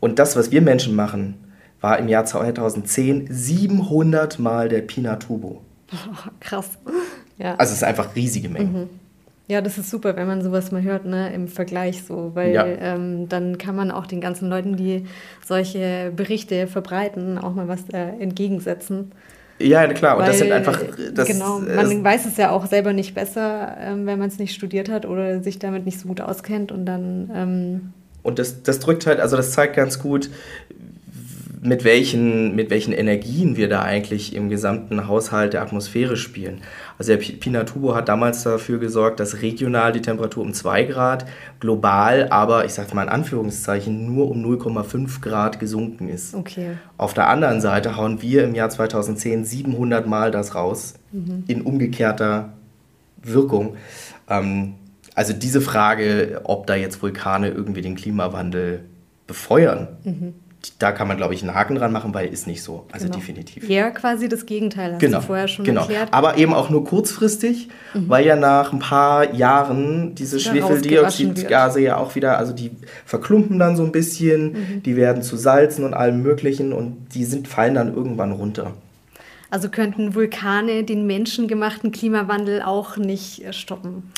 Und 0.00 0.18
das, 0.18 0.34
was 0.34 0.50
wir 0.50 0.62
Menschen 0.62 0.96
machen, 0.96 1.34
war 1.80 2.00
im 2.00 2.08
Jahr 2.08 2.24
2010 2.24 3.28
700 3.30 4.40
Mal 4.40 4.68
der 4.68 4.80
Pinatubo. 4.80 5.62
Krass. 6.40 6.70
Ja. 7.38 7.54
Also 7.56 7.72
es 7.72 7.78
ist 7.78 7.84
einfach 7.84 8.14
riesige 8.14 8.48
Mengen. 8.48 8.72
Mhm. 8.72 8.88
Ja, 9.48 9.60
das 9.60 9.78
ist 9.78 9.90
super, 9.90 10.16
wenn 10.16 10.26
man 10.26 10.42
sowas 10.42 10.72
mal 10.72 10.82
hört, 10.82 11.04
ne, 11.04 11.32
im 11.32 11.46
Vergleich 11.46 12.02
so, 12.02 12.32
weil 12.34 12.52
ja. 12.52 12.66
ähm, 12.66 13.28
dann 13.28 13.58
kann 13.58 13.76
man 13.76 13.92
auch 13.92 14.06
den 14.06 14.20
ganzen 14.20 14.48
Leuten, 14.50 14.76
die 14.76 15.06
solche 15.44 16.12
Berichte 16.14 16.66
verbreiten, 16.66 17.38
auch 17.38 17.54
mal 17.54 17.68
was 17.68 17.88
äh, 17.92 18.08
entgegensetzen. 18.18 19.12
Ja, 19.58 19.86
klar, 19.86 20.18
und 20.18 20.26
das 20.26 20.38
sind 20.38 20.52
einfach. 20.52 20.82
Das, 21.14 21.28
genau, 21.28 21.60
man 21.60 21.90
äh, 21.90 22.04
weiß 22.04 22.26
es 22.26 22.36
ja 22.36 22.50
auch 22.50 22.66
selber 22.66 22.92
nicht 22.92 23.14
besser, 23.14 23.76
ähm, 23.80 24.04
wenn 24.04 24.18
man 24.18 24.28
es 24.28 24.38
nicht 24.38 24.54
studiert 24.54 24.90
hat 24.90 25.06
oder 25.06 25.42
sich 25.42 25.58
damit 25.58 25.86
nicht 25.86 25.98
so 25.98 26.08
gut 26.08 26.20
auskennt 26.20 26.72
und 26.72 26.84
dann. 26.84 27.30
Ähm, 27.32 27.92
und 28.22 28.40
das, 28.40 28.64
das 28.64 28.80
drückt 28.80 29.06
halt, 29.06 29.20
also 29.20 29.36
das 29.36 29.52
zeigt 29.52 29.76
ganz 29.76 30.00
gut, 30.00 30.28
mit 31.66 31.82
welchen, 31.84 32.54
mit 32.54 32.70
welchen 32.70 32.92
Energien 32.92 33.56
wir 33.56 33.68
da 33.68 33.82
eigentlich 33.82 34.34
im 34.34 34.48
gesamten 34.48 35.08
Haushalt 35.08 35.52
der 35.52 35.62
Atmosphäre 35.62 36.16
spielen. 36.16 36.62
Also 36.96 37.12
der 37.12 37.18
Pinatubo 37.18 37.94
hat 37.94 38.08
damals 38.08 38.44
dafür 38.44 38.78
gesorgt, 38.78 39.18
dass 39.18 39.42
regional 39.42 39.92
die 39.92 40.00
Temperatur 40.00 40.44
um 40.44 40.54
2 40.54 40.84
Grad, 40.84 41.26
global 41.58 42.28
aber, 42.30 42.64
ich 42.64 42.72
sage 42.72 42.94
mal 42.94 43.02
in 43.02 43.08
Anführungszeichen, 43.08 44.06
nur 44.06 44.30
um 44.30 44.44
0,5 44.44 45.20
Grad 45.20 45.58
gesunken 45.58 46.08
ist. 46.08 46.34
Okay. 46.34 46.76
Auf 46.96 47.14
der 47.14 47.28
anderen 47.28 47.60
Seite 47.60 47.96
hauen 47.96 48.22
wir 48.22 48.44
im 48.44 48.54
Jahr 48.54 48.70
2010 48.70 49.44
700 49.44 50.06
Mal 50.06 50.30
das 50.30 50.54
raus, 50.54 50.94
mhm. 51.10 51.44
in 51.48 51.62
umgekehrter 51.62 52.52
Wirkung. 53.22 53.76
Ähm, 54.30 54.74
also 55.16 55.32
diese 55.32 55.60
Frage, 55.60 56.42
ob 56.44 56.68
da 56.68 56.76
jetzt 56.76 57.02
Vulkane 57.02 57.48
irgendwie 57.48 57.82
den 57.82 57.96
Klimawandel 57.96 58.84
befeuern, 59.26 59.88
mhm 60.04 60.34
da 60.78 60.92
kann 60.92 61.08
man, 61.08 61.16
glaube 61.16 61.34
ich, 61.34 61.42
einen 61.42 61.54
Haken 61.54 61.76
dran 61.76 61.92
machen, 61.92 62.12
weil 62.14 62.28
ist 62.32 62.46
nicht 62.46 62.62
so. 62.62 62.86
Also 62.92 63.06
genau. 63.06 63.18
definitiv. 63.18 63.68
Ja, 63.68 63.90
quasi 63.90 64.28
das 64.28 64.46
Gegenteil, 64.46 64.92
hast 64.92 65.00
genau. 65.00 65.18
du 65.20 65.26
vorher 65.26 65.48
schon 65.48 65.64
genau. 65.64 65.82
erklärt. 65.82 66.08
Aber 66.12 66.36
eben 66.36 66.54
auch 66.54 66.70
nur 66.70 66.84
kurzfristig, 66.84 67.68
mhm. 67.94 68.08
weil 68.08 68.26
ja 68.26 68.36
nach 68.36 68.72
ein 68.72 68.78
paar 68.78 69.34
Jahren 69.34 70.14
diese 70.14 70.40
Schwefeldioxidgase 70.40 71.80
ja 71.80 71.96
auch 71.96 72.14
wieder, 72.14 72.38
also 72.38 72.52
die 72.52 72.70
verklumpen 73.04 73.58
dann 73.58 73.76
so 73.76 73.84
ein 73.84 73.92
bisschen, 73.92 74.52
mhm. 74.52 74.82
die 74.82 74.96
werden 74.96 75.22
zu 75.22 75.36
Salzen 75.36 75.84
und 75.84 75.94
allem 75.94 76.22
möglichen 76.22 76.72
und 76.72 77.08
die 77.14 77.24
sind, 77.24 77.48
fallen 77.48 77.74
dann 77.74 77.94
irgendwann 77.94 78.32
runter. 78.32 78.72
Also 79.50 79.68
könnten 79.68 80.14
Vulkane 80.14 80.82
den 80.82 81.06
menschengemachten 81.06 81.92
Klimawandel 81.92 82.62
auch 82.62 82.96
nicht 82.96 83.44
äh, 83.44 83.52
stoppen? 83.52 84.10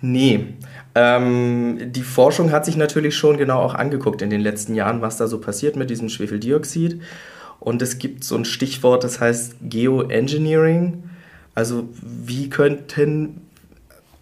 Nee. 0.00 0.54
Ähm, 0.94 1.78
die 1.92 2.02
Forschung 2.02 2.52
hat 2.52 2.64
sich 2.64 2.76
natürlich 2.76 3.16
schon 3.16 3.36
genau 3.36 3.60
auch 3.60 3.74
angeguckt 3.74 4.22
in 4.22 4.30
den 4.30 4.40
letzten 4.40 4.74
Jahren, 4.74 5.00
was 5.00 5.16
da 5.16 5.26
so 5.26 5.40
passiert 5.40 5.76
mit 5.76 5.90
diesem 5.90 6.08
Schwefeldioxid. 6.08 7.00
Und 7.58 7.82
es 7.82 7.98
gibt 7.98 8.22
so 8.22 8.36
ein 8.36 8.44
Stichwort, 8.44 9.02
das 9.02 9.20
heißt 9.20 9.56
Geoengineering. 9.62 11.04
Also 11.54 11.88
wie 12.02 12.48
könnten, 12.48 13.40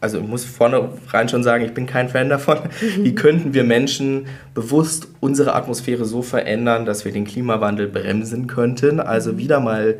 also 0.00 0.18
ich 0.18 0.26
muss 0.26 0.44
vorne 0.44 0.88
rein 1.08 1.28
schon 1.28 1.42
sagen, 1.42 1.64
ich 1.64 1.74
bin 1.74 1.86
kein 1.86 2.08
Fan 2.08 2.30
davon, 2.30 2.58
wie 2.98 3.14
könnten 3.14 3.52
wir 3.52 3.64
Menschen 3.64 4.26
bewusst 4.54 5.08
unsere 5.20 5.54
Atmosphäre 5.54 6.06
so 6.06 6.22
verändern, 6.22 6.86
dass 6.86 7.04
wir 7.04 7.12
den 7.12 7.26
Klimawandel 7.26 7.88
bremsen 7.88 8.46
könnten. 8.46 8.98
Also 8.98 9.36
wieder 9.36 9.60
mal 9.60 9.98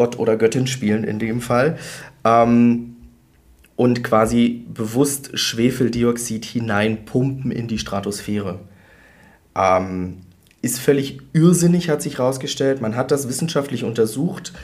Gott 0.00 0.18
oder 0.18 0.38
Göttin 0.38 0.66
spielen 0.66 1.04
in 1.04 1.18
dem 1.18 1.42
Fall. 1.42 1.76
Ähm, 2.24 2.96
und 3.76 4.02
quasi 4.02 4.64
bewusst 4.72 5.38
Schwefeldioxid 5.38 6.46
hineinpumpen 6.46 7.50
in 7.50 7.68
die 7.68 7.78
Stratosphäre. 7.78 8.60
Ähm, 9.54 10.22
ist 10.62 10.80
völlig 10.80 11.20
irrsinnig, 11.34 11.90
hat 11.90 12.00
sich 12.00 12.16
herausgestellt. 12.16 12.80
Man 12.80 12.96
hat 12.96 13.10
das 13.10 13.28
wissenschaftlich 13.28 13.84
untersucht. 13.84 14.54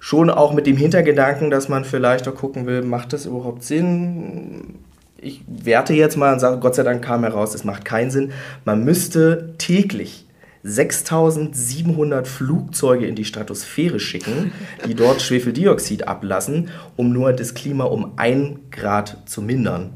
Schon 0.00 0.28
auch 0.28 0.52
mit 0.52 0.66
dem 0.66 0.76
Hintergedanken, 0.76 1.50
dass 1.50 1.68
man 1.68 1.84
vielleicht 1.84 2.26
auch 2.26 2.34
gucken 2.34 2.66
will, 2.66 2.82
macht 2.82 3.12
das 3.12 3.26
überhaupt 3.26 3.62
Sinn? 3.62 4.80
Ich 5.20 5.44
werte 5.46 5.94
jetzt 5.94 6.16
mal 6.16 6.32
und 6.32 6.40
sage, 6.40 6.58
Gott 6.58 6.74
sei 6.74 6.82
Dank 6.82 7.04
kam 7.04 7.22
heraus, 7.22 7.54
es 7.54 7.62
macht 7.62 7.84
keinen 7.84 8.10
Sinn. 8.10 8.32
Man 8.64 8.84
müsste 8.84 9.54
täglich 9.56 10.26
6700 10.62 12.28
Flugzeuge 12.28 13.06
in 13.06 13.14
die 13.14 13.24
Stratosphäre 13.24 13.98
schicken, 13.98 14.52
die 14.86 14.94
dort 14.94 15.22
Schwefeldioxid 15.22 16.06
ablassen, 16.06 16.68
um 16.96 17.12
nur 17.12 17.32
das 17.32 17.54
Klima 17.54 17.84
um 17.84 18.12
ein 18.16 18.58
Grad 18.70 19.18
zu 19.26 19.40
mindern. 19.40 19.94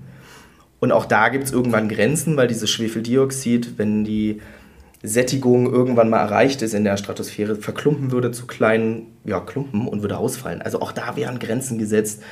Und 0.81 0.93
auch 0.93 1.05
da 1.05 1.29
gibt 1.29 1.45
es 1.45 1.53
irgendwann 1.53 1.89
Grenzen, 1.89 2.37
weil 2.37 2.49
dieses 2.49 2.71
Schwefeldioxid, 2.71 3.79
wenn 3.79 4.05
die 4.05 4.41
Sättigung 5.03 5.71
irgendwann 5.71 6.09
mal 6.09 6.21
erreicht 6.21 6.63
ist 6.63 6.73
in 6.73 6.85
der 6.85 6.97
Stratosphäre, 6.97 7.57
verklumpen 7.57 8.11
würde 8.11 8.33
zu 8.33 8.47
kleinen 8.47 9.07
ja, 9.25 9.41
Klumpen 9.41 9.87
und 9.87 10.01
würde 10.01 10.17
ausfallen. 10.17 10.63
Also 10.63 10.81
auch 10.81 10.93
da 10.93 11.15
wären 11.17 11.39
Grenzen 11.39 11.79
gesetzt. 11.79 12.23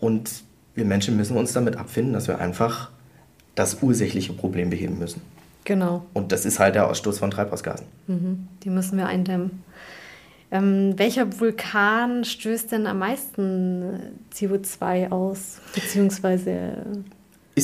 Und 0.00 0.30
wir 0.74 0.84
Menschen 0.84 1.16
müssen 1.16 1.36
uns 1.36 1.54
damit 1.54 1.76
abfinden, 1.76 2.12
dass 2.12 2.28
wir 2.28 2.38
einfach 2.38 2.90
das 3.54 3.82
ursächliche 3.82 4.34
Problem 4.34 4.68
beheben 4.70 4.98
müssen. 4.98 5.22
Genau. 5.70 6.04
Und 6.14 6.32
das 6.32 6.46
ist 6.46 6.58
halt 6.58 6.74
der 6.74 6.88
Ausstoß 6.90 7.20
von 7.20 7.30
Treibhausgasen. 7.30 7.86
Mhm. 8.08 8.48
Die 8.64 8.70
müssen 8.70 8.98
wir 8.98 9.06
eindämmen. 9.06 9.62
Ähm, 10.50 10.94
welcher 10.96 11.38
Vulkan 11.38 12.24
stößt 12.24 12.72
denn 12.72 12.88
am 12.88 12.98
meisten 12.98 14.18
CO2 14.34 15.12
aus? 15.12 15.60
Beziehungsweise 15.72 16.72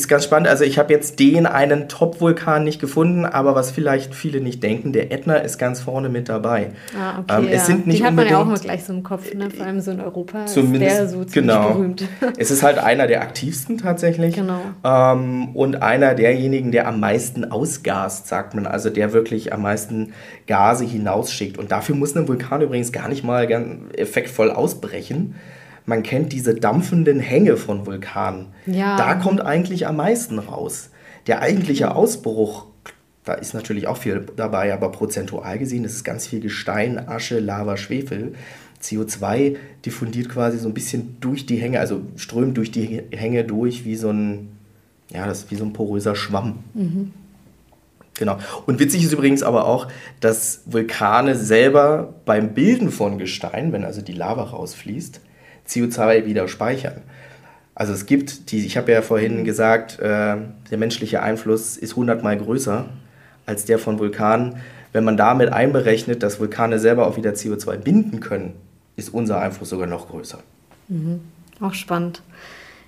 ist 0.00 0.08
ganz 0.08 0.24
spannend. 0.24 0.48
Also 0.48 0.64
ich 0.64 0.78
habe 0.78 0.92
jetzt 0.92 1.18
den 1.18 1.46
einen 1.46 1.88
Top-Vulkan 1.88 2.64
nicht 2.64 2.80
gefunden, 2.80 3.24
aber 3.24 3.54
was 3.54 3.70
vielleicht 3.70 4.14
viele 4.14 4.40
nicht 4.40 4.62
denken, 4.62 4.92
der 4.92 5.10
Ätna 5.12 5.36
ist 5.36 5.58
ganz 5.58 5.80
vorne 5.80 6.08
mit 6.08 6.28
dabei. 6.28 6.70
Ah, 6.98 7.20
okay. 7.20 7.38
Ähm, 7.38 7.48
es 7.48 7.52
ja. 7.52 7.64
sind 7.64 7.86
nicht 7.86 8.00
Die 8.00 8.04
hat 8.04 8.14
man 8.14 8.26
ja 8.26 8.40
auch 8.40 8.44
mal 8.44 8.58
gleich 8.58 8.84
so 8.84 8.92
im 8.92 9.02
Kopf, 9.02 9.32
ne? 9.34 9.50
vor 9.50 9.66
allem 9.66 9.80
so 9.80 9.90
in 9.90 10.00
Europa 10.00 10.46
zumindest, 10.46 10.92
ist 10.92 10.98
der 10.98 11.08
so 11.08 11.24
ziemlich 11.24 11.54
genau. 11.54 11.72
berühmt. 11.72 12.04
Es 12.38 12.50
ist 12.50 12.62
halt 12.62 12.78
einer 12.78 13.06
der 13.06 13.22
aktivsten 13.22 13.78
tatsächlich. 13.78 14.34
Genau. 14.34 14.60
Ähm, 14.84 15.54
und 15.54 15.82
einer 15.82 16.14
derjenigen, 16.14 16.72
der 16.72 16.86
am 16.86 17.00
meisten 17.00 17.50
ausgast, 17.50 18.28
sagt 18.28 18.54
man. 18.54 18.66
Also 18.66 18.90
der 18.90 19.12
wirklich 19.12 19.52
am 19.52 19.62
meisten 19.62 20.12
Gase 20.46 20.84
hinausschickt. 20.84 21.58
Und 21.58 21.72
dafür 21.72 21.94
muss 21.94 22.14
ein 22.14 22.28
Vulkan 22.28 22.60
übrigens 22.60 22.92
gar 22.92 23.08
nicht 23.08 23.24
mal 23.24 23.46
effektvoll 23.96 24.50
ausbrechen 24.50 25.34
man 25.86 26.02
kennt 26.02 26.32
diese 26.32 26.54
dampfenden 26.54 27.20
Hänge 27.20 27.56
von 27.56 27.86
Vulkanen. 27.86 28.48
Ja. 28.66 28.96
Da 28.96 29.14
kommt 29.14 29.40
eigentlich 29.40 29.86
am 29.86 29.96
meisten 29.96 30.38
raus. 30.38 30.90
Der 31.28 31.40
eigentliche 31.40 31.94
Ausbruch, 31.94 32.66
da 33.24 33.34
ist 33.34 33.54
natürlich 33.54 33.86
auch 33.86 33.96
viel 33.96 34.26
dabei, 34.36 34.74
aber 34.74 34.90
prozentual 34.90 35.58
gesehen 35.58 35.84
ist 35.84 35.94
es 35.94 36.04
ganz 36.04 36.26
viel 36.26 36.40
Gestein, 36.40 37.08
Asche, 37.08 37.38
Lava, 37.38 37.76
Schwefel. 37.76 38.34
CO2 38.82 39.56
diffundiert 39.84 40.28
quasi 40.28 40.58
so 40.58 40.68
ein 40.68 40.74
bisschen 40.74 41.16
durch 41.20 41.46
die 41.46 41.56
Hänge, 41.56 41.80
also 41.80 42.02
strömt 42.16 42.56
durch 42.56 42.70
die 42.70 43.02
Hänge 43.10 43.44
durch 43.44 43.84
wie 43.84 43.96
so 43.96 44.10
ein, 44.10 44.48
ja, 45.10 45.26
das 45.26 45.50
wie 45.50 45.56
so 45.56 45.64
ein 45.64 45.72
poröser 45.72 46.14
Schwamm. 46.14 46.58
Mhm. 46.74 47.12
Genau. 48.18 48.38
Und 48.64 48.78
witzig 48.78 49.04
ist 49.04 49.12
übrigens 49.12 49.42
aber 49.42 49.66
auch, 49.66 49.88
dass 50.20 50.62
Vulkane 50.66 51.34
selber 51.34 52.14
beim 52.24 52.54
Bilden 52.54 52.90
von 52.90 53.18
Gestein, 53.18 53.72
wenn 53.72 53.84
also 53.84 54.00
die 54.00 54.12
Lava 54.12 54.42
rausfließt, 54.42 55.20
CO2 55.68 56.24
wieder 56.26 56.48
speichern. 56.48 57.02
Also 57.74 57.92
es 57.92 58.06
gibt 58.06 58.50
die, 58.50 58.64
ich 58.64 58.76
habe 58.76 58.90
ja 58.90 59.02
vorhin 59.02 59.44
gesagt, 59.44 59.98
äh, 59.98 60.36
der 60.70 60.78
menschliche 60.78 61.22
Einfluss 61.22 61.76
ist 61.76 61.92
100 61.92 62.22
mal 62.22 62.36
größer 62.36 62.86
als 63.44 63.64
der 63.64 63.78
von 63.78 63.98
Vulkanen. 63.98 64.56
Wenn 64.92 65.04
man 65.04 65.16
damit 65.16 65.52
einberechnet, 65.52 66.22
dass 66.22 66.40
Vulkane 66.40 66.78
selber 66.78 67.06
auch 67.06 67.18
wieder 67.18 67.32
CO2 67.32 67.76
binden 67.76 68.20
können, 68.20 68.54
ist 68.96 69.12
unser 69.12 69.40
Einfluss 69.40 69.68
sogar 69.68 69.86
noch 69.86 70.08
größer. 70.08 70.38
Mhm. 70.88 71.20
Auch 71.60 71.74
spannend. 71.74 72.22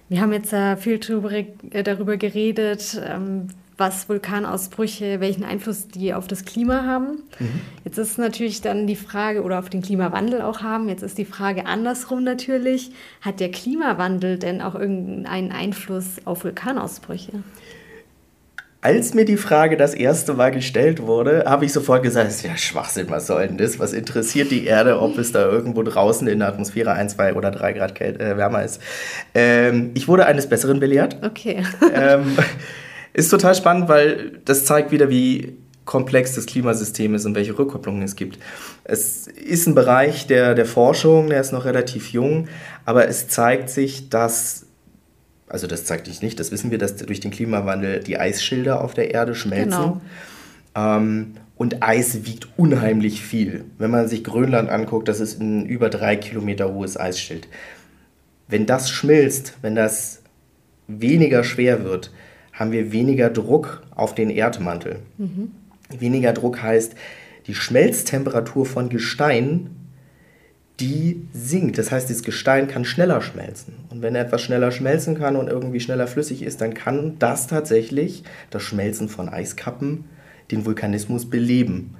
Wir 0.08 0.22
haben 0.22 0.32
jetzt 0.32 0.54
äh, 0.54 0.76
viel 0.76 0.98
darüber, 0.98 1.32
äh, 1.32 1.82
darüber 1.82 2.16
geredet, 2.16 3.00
ähm, 3.06 3.48
was 3.78 4.08
Vulkanausbrüche, 4.08 5.20
welchen 5.20 5.44
Einfluss 5.44 5.88
die 5.88 6.12
auf 6.12 6.26
das 6.26 6.44
Klima 6.44 6.84
haben. 6.84 7.22
Mhm. 7.38 7.60
Jetzt 7.84 7.96
ist 7.96 8.18
natürlich 8.18 8.60
dann 8.60 8.86
die 8.86 8.96
Frage, 8.96 9.42
oder 9.42 9.60
auf 9.60 9.70
den 9.70 9.82
Klimawandel 9.82 10.42
auch 10.42 10.62
haben, 10.62 10.88
jetzt 10.88 11.02
ist 11.02 11.16
die 11.16 11.24
Frage 11.24 11.66
andersrum 11.66 12.24
natürlich, 12.24 12.90
hat 13.20 13.40
der 13.40 13.50
Klimawandel 13.50 14.38
denn 14.38 14.60
auch 14.60 14.74
irgendeinen 14.74 15.52
Einfluss 15.52 16.16
auf 16.24 16.44
Vulkanausbrüche? 16.44 17.44
Als 18.80 19.12
mir 19.12 19.24
die 19.24 19.36
Frage 19.36 19.76
das 19.76 19.92
erste 19.92 20.34
Mal 20.34 20.52
gestellt 20.52 21.02
wurde, 21.02 21.44
habe 21.46 21.64
ich 21.64 21.72
sofort 21.72 22.04
gesagt, 22.04 22.28
das 22.28 22.36
ist 22.36 22.44
ja 22.44 22.56
Schwachsinn, 22.56 23.10
was 23.10 23.26
soll 23.26 23.48
denn 23.48 23.58
das? 23.58 23.80
Was 23.80 23.92
interessiert 23.92 24.52
die 24.52 24.66
Erde, 24.66 25.00
ob 25.00 25.18
es 25.18 25.32
da 25.32 25.50
irgendwo 25.50 25.82
draußen 25.82 26.28
in 26.28 26.38
der 26.38 26.48
Atmosphäre 26.48 26.92
ein, 26.92 27.08
zwei 27.08 27.34
oder 27.34 27.50
drei 27.50 27.72
Grad 27.72 27.96
kälte, 27.96 28.20
äh, 28.24 28.36
wärmer 28.36 28.62
ist? 28.62 28.80
Ähm, 29.34 29.90
ich 29.94 30.06
wurde 30.06 30.26
eines 30.26 30.48
Besseren 30.48 30.78
belehrt. 30.78 31.16
Okay. 31.24 31.64
Ähm, 31.92 32.36
ist 33.12 33.30
total 33.30 33.54
spannend, 33.54 33.88
weil 33.88 34.40
das 34.44 34.64
zeigt 34.64 34.90
wieder, 34.90 35.08
wie 35.08 35.56
komplex 35.88 36.34
das 36.34 36.44
Klimasystem 36.44 37.14
ist 37.14 37.24
und 37.24 37.34
welche 37.34 37.58
Rückkopplungen 37.58 38.02
es 38.02 38.14
gibt. 38.14 38.38
Es 38.84 39.26
ist 39.26 39.66
ein 39.66 39.74
Bereich 39.74 40.26
der, 40.26 40.54
der 40.54 40.66
Forschung, 40.66 41.30
der 41.30 41.40
ist 41.40 41.50
noch 41.50 41.64
relativ 41.64 42.12
jung, 42.12 42.48
aber 42.84 43.08
es 43.08 43.28
zeigt 43.28 43.70
sich, 43.70 44.10
dass, 44.10 44.66
also 45.48 45.66
das 45.66 45.86
zeigt 45.86 46.06
sich 46.06 46.20
nicht, 46.20 46.38
das 46.38 46.52
wissen 46.52 46.70
wir, 46.70 46.76
dass 46.76 46.96
durch 46.96 47.20
den 47.20 47.30
Klimawandel 47.30 48.00
die 48.00 48.18
Eisschilder 48.18 48.82
auf 48.84 48.92
der 48.92 49.12
Erde 49.14 49.34
schmelzen. 49.34 49.70
Genau. 49.70 50.00
Ähm, 50.74 51.34
und 51.56 51.82
Eis 51.82 52.26
wiegt 52.26 52.48
unheimlich 52.56 53.22
viel. 53.22 53.64
Wenn 53.78 53.90
man 53.90 54.08
sich 54.08 54.22
Grönland 54.22 54.68
anguckt, 54.68 55.08
das 55.08 55.20
ist 55.20 55.40
ein 55.40 55.64
über 55.64 55.88
drei 55.88 56.16
Kilometer 56.16 56.72
hohes 56.72 57.00
Eisschild. 57.00 57.48
Wenn 58.46 58.66
das 58.66 58.90
schmilzt, 58.90 59.54
wenn 59.62 59.74
das 59.74 60.20
weniger 60.86 61.44
schwer 61.44 61.84
wird, 61.84 62.12
haben 62.58 62.72
wir 62.72 62.90
weniger 62.90 63.30
Druck 63.30 63.82
auf 63.94 64.14
den 64.14 64.30
Erdmantel. 64.30 64.98
Mhm. 65.16 65.52
Weniger 65.96 66.32
Druck 66.32 66.60
heißt, 66.60 66.94
die 67.46 67.54
Schmelztemperatur 67.54 68.66
von 68.66 68.88
Gestein, 68.88 69.70
die 70.80 71.22
sinkt. 71.32 71.78
Das 71.78 71.92
heißt, 71.92 72.10
das 72.10 72.22
Gestein 72.22 72.66
kann 72.66 72.84
schneller 72.84 73.20
schmelzen. 73.20 73.74
Und 73.90 74.02
wenn 74.02 74.16
etwas 74.16 74.42
schneller 74.42 74.72
schmelzen 74.72 75.16
kann 75.16 75.36
und 75.36 75.48
irgendwie 75.48 75.80
schneller 75.80 76.08
flüssig 76.08 76.42
ist, 76.42 76.60
dann 76.60 76.74
kann 76.74 77.16
das 77.18 77.46
tatsächlich, 77.46 78.24
das 78.50 78.62
Schmelzen 78.62 79.08
von 79.08 79.28
Eiskappen, 79.28 80.04
den 80.50 80.66
Vulkanismus 80.66 81.30
beleben. 81.30 81.94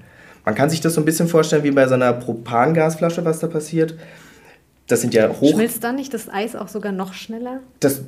Man 0.45 0.55
kann 0.55 0.71
sich 0.71 0.81
das 0.81 0.95
so 0.95 1.01
ein 1.01 1.05
bisschen 1.05 1.29
vorstellen 1.29 1.63
wie 1.63 1.71
bei 1.71 1.87
so 1.87 1.95
einer 1.95 2.13
Propangasflasche, 2.13 3.25
was 3.25 3.39
da 3.39 3.47
passiert. 3.47 3.95
Das 4.87 5.03
sind 5.03 5.15
ja 5.15 5.29
hoch. 5.29 5.53
Schmilzt 5.53 5.85
dann 5.85 5.97
nicht 5.97 6.15
das 6.15 6.29
Eis 6.29 6.57
auch 6.57 6.69
sogar 6.69 6.93
noch 6.93 7.13
schneller? 7.13 7.61
Das 7.81 8.03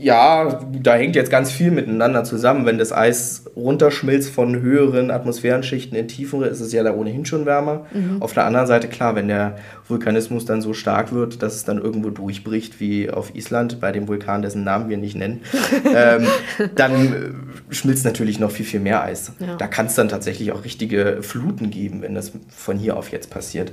ja, 0.00 0.60
da 0.82 0.94
hängt 0.94 1.16
jetzt 1.16 1.30
ganz 1.30 1.50
viel 1.50 1.70
miteinander 1.70 2.24
zusammen. 2.24 2.66
Wenn 2.66 2.78
das 2.78 2.92
Eis 2.92 3.44
runterschmilzt 3.56 4.30
von 4.30 4.60
höheren 4.60 5.10
Atmosphärenschichten 5.10 5.96
in 5.96 6.08
tiefere, 6.08 6.46
ist 6.46 6.60
es 6.60 6.72
ja 6.72 6.82
da 6.82 6.94
ohnehin 6.94 7.24
schon 7.24 7.46
wärmer. 7.46 7.86
Mhm. 7.92 8.20
Auf 8.20 8.32
der 8.32 8.44
anderen 8.46 8.66
Seite, 8.66 8.88
klar, 8.88 9.14
wenn 9.14 9.28
der 9.28 9.56
Vulkanismus 9.88 10.44
dann 10.44 10.62
so 10.62 10.74
stark 10.74 11.12
wird, 11.12 11.42
dass 11.42 11.54
es 11.54 11.64
dann 11.64 11.78
irgendwo 11.78 12.10
durchbricht, 12.10 12.80
wie 12.80 13.10
auf 13.10 13.34
Island, 13.34 13.80
bei 13.80 13.92
dem 13.92 14.08
Vulkan, 14.08 14.42
dessen 14.42 14.64
Namen 14.64 14.88
wir 14.88 14.96
nicht 14.96 15.16
nennen, 15.16 15.42
ähm, 15.94 16.26
dann 16.74 17.56
schmilzt 17.70 18.04
natürlich 18.04 18.38
noch 18.38 18.50
viel, 18.50 18.66
viel 18.66 18.80
mehr 18.80 19.02
Eis. 19.02 19.32
Ja. 19.38 19.56
Da 19.56 19.66
kann 19.66 19.86
es 19.86 19.94
dann 19.94 20.08
tatsächlich 20.08 20.52
auch 20.52 20.64
richtige 20.64 21.18
Fluten 21.22 21.70
geben, 21.70 22.02
wenn 22.02 22.14
das 22.14 22.32
von 22.48 22.78
hier 22.78 22.96
auf 22.96 23.10
jetzt 23.10 23.30
passiert. 23.30 23.72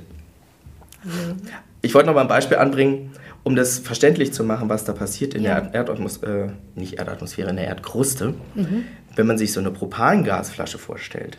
Mhm. 1.04 1.42
Ich 1.84 1.94
wollte 1.94 2.08
noch 2.08 2.16
mal 2.16 2.22
ein 2.22 2.28
Beispiel 2.28 2.58
anbringen 2.58 3.12
um 3.44 3.56
das 3.56 3.80
verständlich 3.80 4.34
zu 4.34 4.44
machen, 4.44 4.70
was 4.70 4.86
da 4.86 4.94
passiert 4.94 5.34
in 5.34 5.44
ja. 5.44 5.60
der 5.60 5.74
Erdatmosphäre, 5.74 6.54
äh, 6.76 6.80
nicht 6.80 6.98
Erdatmosphäre, 6.98 7.50
in 7.50 7.58
der 7.58 7.68
Erdkruste, 7.68 8.34
mhm. 8.56 8.86
wenn 9.16 9.28
man 9.28 9.38
sich 9.38 9.52
so 9.52 9.60
eine 9.60 9.72
Propangasflasche 9.72 10.78
vorstellt, 10.78 11.38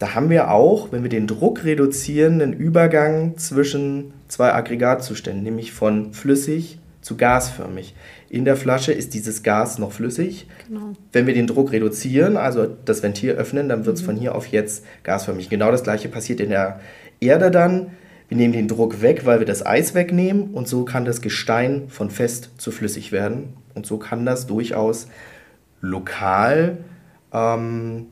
da 0.00 0.14
haben 0.14 0.30
wir 0.30 0.50
auch, 0.50 0.92
wenn 0.92 1.02
wir 1.02 1.10
den 1.10 1.26
Druck 1.26 1.64
reduzieren, 1.64 2.40
einen 2.40 2.54
Übergang 2.54 3.36
zwischen 3.36 4.14
zwei 4.28 4.52
Aggregatzuständen, 4.52 5.42
nämlich 5.42 5.72
von 5.72 6.14
flüssig 6.14 6.78
zu 7.02 7.16
gasförmig. 7.16 7.94
In 8.30 8.44
der 8.44 8.56
Flasche 8.56 8.92
ist 8.92 9.12
dieses 9.14 9.42
Gas 9.42 9.78
noch 9.78 9.92
flüssig. 9.92 10.46
Genau. 10.68 10.92
Wenn 11.12 11.26
wir 11.26 11.34
den 11.34 11.46
Druck 11.46 11.72
reduzieren, 11.72 12.36
also 12.36 12.66
das 12.84 13.02
Ventil 13.02 13.32
öffnen, 13.32 13.68
dann 13.68 13.84
wird 13.84 13.96
es 13.96 14.02
mhm. 14.02 14.06
von 14.06 14.16
hier 14.16 14.34
auf 14.34 14.46
jetzt 14.46 14.84
gasförmig. 15.02 15.50
Genau 15.50 15.70
das 15.70 15.82
gleiche 15.82 16.08
passiert 16.08 16.40
in 16.40 16.50
der 16.50 16.80
Erde 17.20 17.50
dann. 17.50 17.90
Wir 18.30 18.36
nehmen 18.36 18.52
den 18.52 18.68
Druck 18.68 19.02
weg, 19.02 19.26
weil 19.26 19.40
wir 19.40 19.46
das 19.46 19.66
Eis 19.66 19.92
wegnehmen 19.94 20.50
und 20.54 20.68
so 20.68 20.84
kann 20.84 21.04
das 21.04 21.20
Gestein 21.20 21.88
von 21.88 22.10
fest 22.10 22.50
zu 22.58 22.70
flüssig 22.70 23.10
werden. 23.10 23.54
Und 23.74 23.86
so 23.86 23.98
kann 23.98 24.24
das 24.24 24.46
durchaus 24.46 25.08
lokal 25.80 26.78
ähm, 27.32 28.06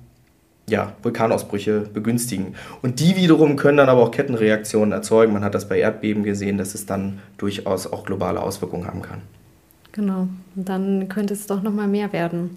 ja, 0.69 0.93
Vulkanausbrüche 1.05 1.83
begünstigen. 1.95 2.57
Und 2.83 2.99
die 2.99 3.15
wiederum 3.15 3.55
können 3.55 3.79
dann 3.79 3.89
aber 3.89 4.03
auch 4.03 4.11
Kettenreaktionen 4.11 4.91
erzeugen. 4.91 5.33
Man 5.33 5.45
hat 5.45 5.55
das 5.55 5.69
bei 5.69 5.79
Erdbeben 5.79 6.25
gesehen, 6.25 6.59
dass 6.59 6.75
es 6.75 6.85
dann 6.85 7.21
durchaus 7.37 7.87
auch 7.87 8.05
globale 8.05 8.43
Auswirkungen 8.43 8.89
haben 8.89 9.03
kann. 9.03 9.23
Genau, 9.93 10.27
und 10.57 10.69
dann 10.69 11.09
könnte 11.09 11.33
es 11.33 11.47
doch 11.47 11.63
noch 11.63 11.73
mal 11.73 11.87
mehr 11.87 12.13
werden. 12.13 12.57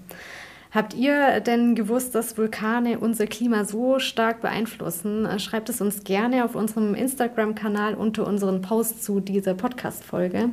Habt 0.71 0.93
ihr 0.93 1.41
denn 1.41 1.75
gewusst, 1.75 2.15
dass 2.15 2.38
Vulkane 2.38 2.97
unser 2.97 3.27
Klima 3.27 3.65
so 3.65 3.99
stark 3.99 4.39
beeinflussen? 4.39 5.27
Schreibt 5.38 5.67
es 5.67 5.81
uns 5.81 6.05
gerne 6.05 6.45
auf 6.45 6.55
unserem 6.55 6.95
Instagram-Kanal 6.95 7.93
unter 7.95 8.25
unseren 8.25 8.62
Posts 8.62 9.01
zu 9.01 9.19
dieser 9.19 9.53
Podcast-Folge. 9.53 10.49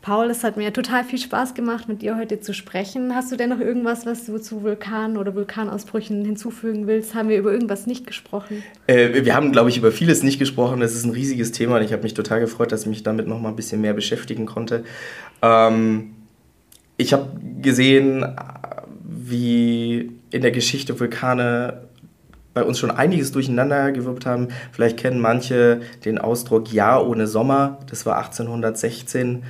Paul, 0.00 0.30
es 0.30 0.44
hat 0.44 0.56
mir 0.56 0.72
total 0.72 1.04
viel 1.04 1.18
Spaß 1.18 1.52
gemacht, 1.52 1.88
mit 1.88 2.00
dir 2.00 2.16
heute 2.16 2.40
zu 2.40 2.54
sprechen. 2.54 3.14
Hast 3.14 3.32
du 3.32 3.36
denn 3.36 3.50
noch 3.50 3.60
irgendwas, 3.60 4.06
was 4.06 4.24
du 4.24 4.38
zu 4.38 4.62
Vulkanen 4.62 5.18
oder 5.18 5.34
Vulkanausbrüchen 5.34 6.24
hinzufügen 6.24 6.86
willst? 6.86 7.14
Haben 7.14 7.28
wir 7.28 7.36
über 7.36 7.52
irgendwas 7.52 7.86
nicht 7.86 8.06
gesprochen? 8.06 8.62
Äh, 8.86 9.24
wir 9.26 9.34
haben, 9.34 9.52
glaube 9.52 9.68
ich, 9.68 9.76
über 9.76 9.92
vieles 9.92 10.22
nicht 10.22 10.38
gesprochen. 10.38 10.80
Das 10.80 10.94
ist 10.94 11.04
ein 11.04 11.10
riesiges 11.10 11.52
Thema 11.52 11.76
und 11.76 11.82
ich 11.82 11.92
habe 11.92 12.02
mich 12.02 12.14
total 12.14 12.40
gefreut, 12.40 12.72
dass 12.72 12.82
ich 12.82 12.88
mich 12.88 13.02
damit 13.02 13.28
noch 13.28 13.40
mal 13.40 13.50
ein 13.50 13.56
bisschen 13.56 13.82
mehr 13.82 13.94
beschäftigen 13.94 14.46
konnte. 14.46 14.84
Ähm, 15.42 16.14
ich 16.96 17.12
habe 17.12 17.28
gesehen, 17.60 18.24
wie 19.30 20.12
in 20.30 20.42
der 20.42 20.50
Geschichte 20.50 20.98
Vulkane 20.98 21.84
bei 22.52 22.62
uns 22.62 22.78
schon 22.78 22.90
einiges 22.90 23.32
durcheinander 23.32 23.90
gewirkt 23.90 24.26
haben. 24.26 24.48
Vielleicht 24.70 24.96
kennen 24.96 25.20
manche 25.20 25.80
den 26.04 26.18
Ausdruck 26.18 26.72
Jahr 26.72 27.06
ohne 27.08 27.26
Sommer. 27.26 27.78
Das 27.90 28.06
war 28.06 28.16
1816 28.18 29.42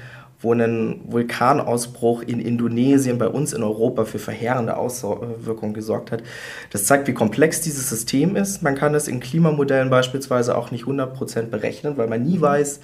wo 0.44 0.52
ein 0.52 1.00
Vulkanausbruch 1.06 2.22
in 2.22 2.38
Indonesien 2.38 3.18
bei 3.18 3.28
uns 3.28 3.52
in 3.52 3.62
Europa 3.62 4.04
für 4.04 4.18
verheerende 4.18 4.76
Auswirkungen 4.76 5.74
gesorgt 5.74 6.12
hat. 6.12 6.22
Das 6.70 6.84
zeigt, 6.84 7.08
wie 7.08 7.14
komplex 7.14 7.62
dieses 7.62 7.88
System 7.88 8.36
ist. 8.36 8.62
Man 8.62 8.76
kann 8.76 8.94
es 8.94 9.08
in 9.08 9.20
Klimamodellen 9.20 9.90
beispielsweise 9.90 10.56
auch 10.56 10.70
nicht 10.70 10.84
100% 10.84 11.46
berechnen, 11.46 11.96
weil 11.96 12.08
man 12.08 12.22
nie 12.22 12.40
weiß, 12.40 12.80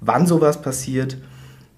wann 0.00 0.26
sowas 0.26 0.60
passiert. 0.60 1.16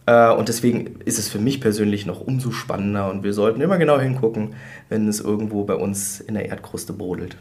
Äh, 0.07 0.33
und 0.33 0.49
deswegen 0.49 1.01
ist 1.05 1.19
es 1.19 1.29
für 1.29 1.39
mich 1.39 1.61
persönlich 1.61 2.07
noch 2.07 2.21
umso 2.21 2.53
spannender 2.53 3.11
und 3.11 3.23
wir 3.23 3.33
sollten 3.33 3.61
immer 3.61 3.79
genau 3.79 3.99
hingucken, 3.99 4.55
wenn 4.89 5.09
es 5.09 5.21
irgendwo 5.21 5.65
bei 5.65 5.75
uns 5.75 6.21
in 6.21 6.35
der 6.35 6.47
Erdkruste 6.47 6.93
brodelt. 6.93 7.37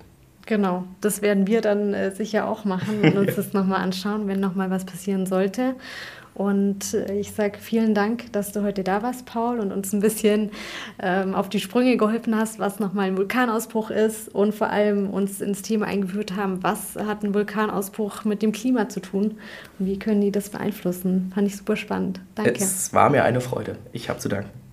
Genau, 0.48 0.84
das 1.02 1.24
werden 1.24 1.48
wir 1.48 1.62
dann 1.62 1.94
äh, 1.94 2.12
sicher 2.12 2.48
auch 2.48 2.66
machen 2.66 3.02
und 3.02 3.18
uns 3.18 3.36
das 3.36 3.54
nochmal 3.54 3.82
anschauen, 3.82 4.28
wenn 4.28 4.40
nochmal 4.40 4.70
was 4.70 4.86
passieren 4.86 5.26
sollte. 5.26 5.76
Und 6.36 6.94
ich 7.14 7.32
sage 7.32 7.58
vielen 7.60 7.96
Dank, 7.96 8.32
dass 8.34 8.52
du 8.52 8.62
heute 8.62 8.84
da 8.84 9.02
warst, 9.02 9.26
Paul, 9.26 9.60
und 9.60 9.72
uns 9.72 9.94
ein 9.94 10.02
bisschen 10.02 10.52
ähm, 11.02 11.34
auf 11.34 11.48
die 11.48 11.62
Sprünge 11.62 11.96
geholfen 11.96 12.36
hast, 12.36 12.60
was 12.60 12.80
nochmal 12.80 13.08
ein 13.08 13.18
Vulkanausbruch 13.18 13.90
ist 13.90 14.28
und 14.36 14.54
vor 14.54 14.70
allem 14.70 15.10
uns 15.10 15.40
ins 15.40 15.62
Thema 15.62 15.86
eingeführt 15.86 16.36
haben, 16.36 16.62
was 16.62 16.96
hat 16.96 17.24
ein 17.24 17.34
Vulkanausbruch 17.34 18.26
mit 18.26 18.42
dem 18.42 18.52
Klima 18.52 18.90
zu 18.90 19.00
tun 19.00 19.38
und 19.80 19.86
wie 19.86 19.98
können 19.98 20.20
die 20.20 20.32
das 20.32 20.50
beeinflussen. 20.50 21.32
Fand 21.34 21.48
ich 21.48 21.56
super 21.56 21.78
spannend. 21.78 22.20
Danke. 22.36 22.52
Es 22.52 22.94
war 22.94 23.10
mir 23.10 23.24
eine 23.24 23.40
Freude. 23.40 23.78
Ich 23.94 24.10
habe 24.10 24.20
zu 24.20 24.28
danken. 24.28 24.65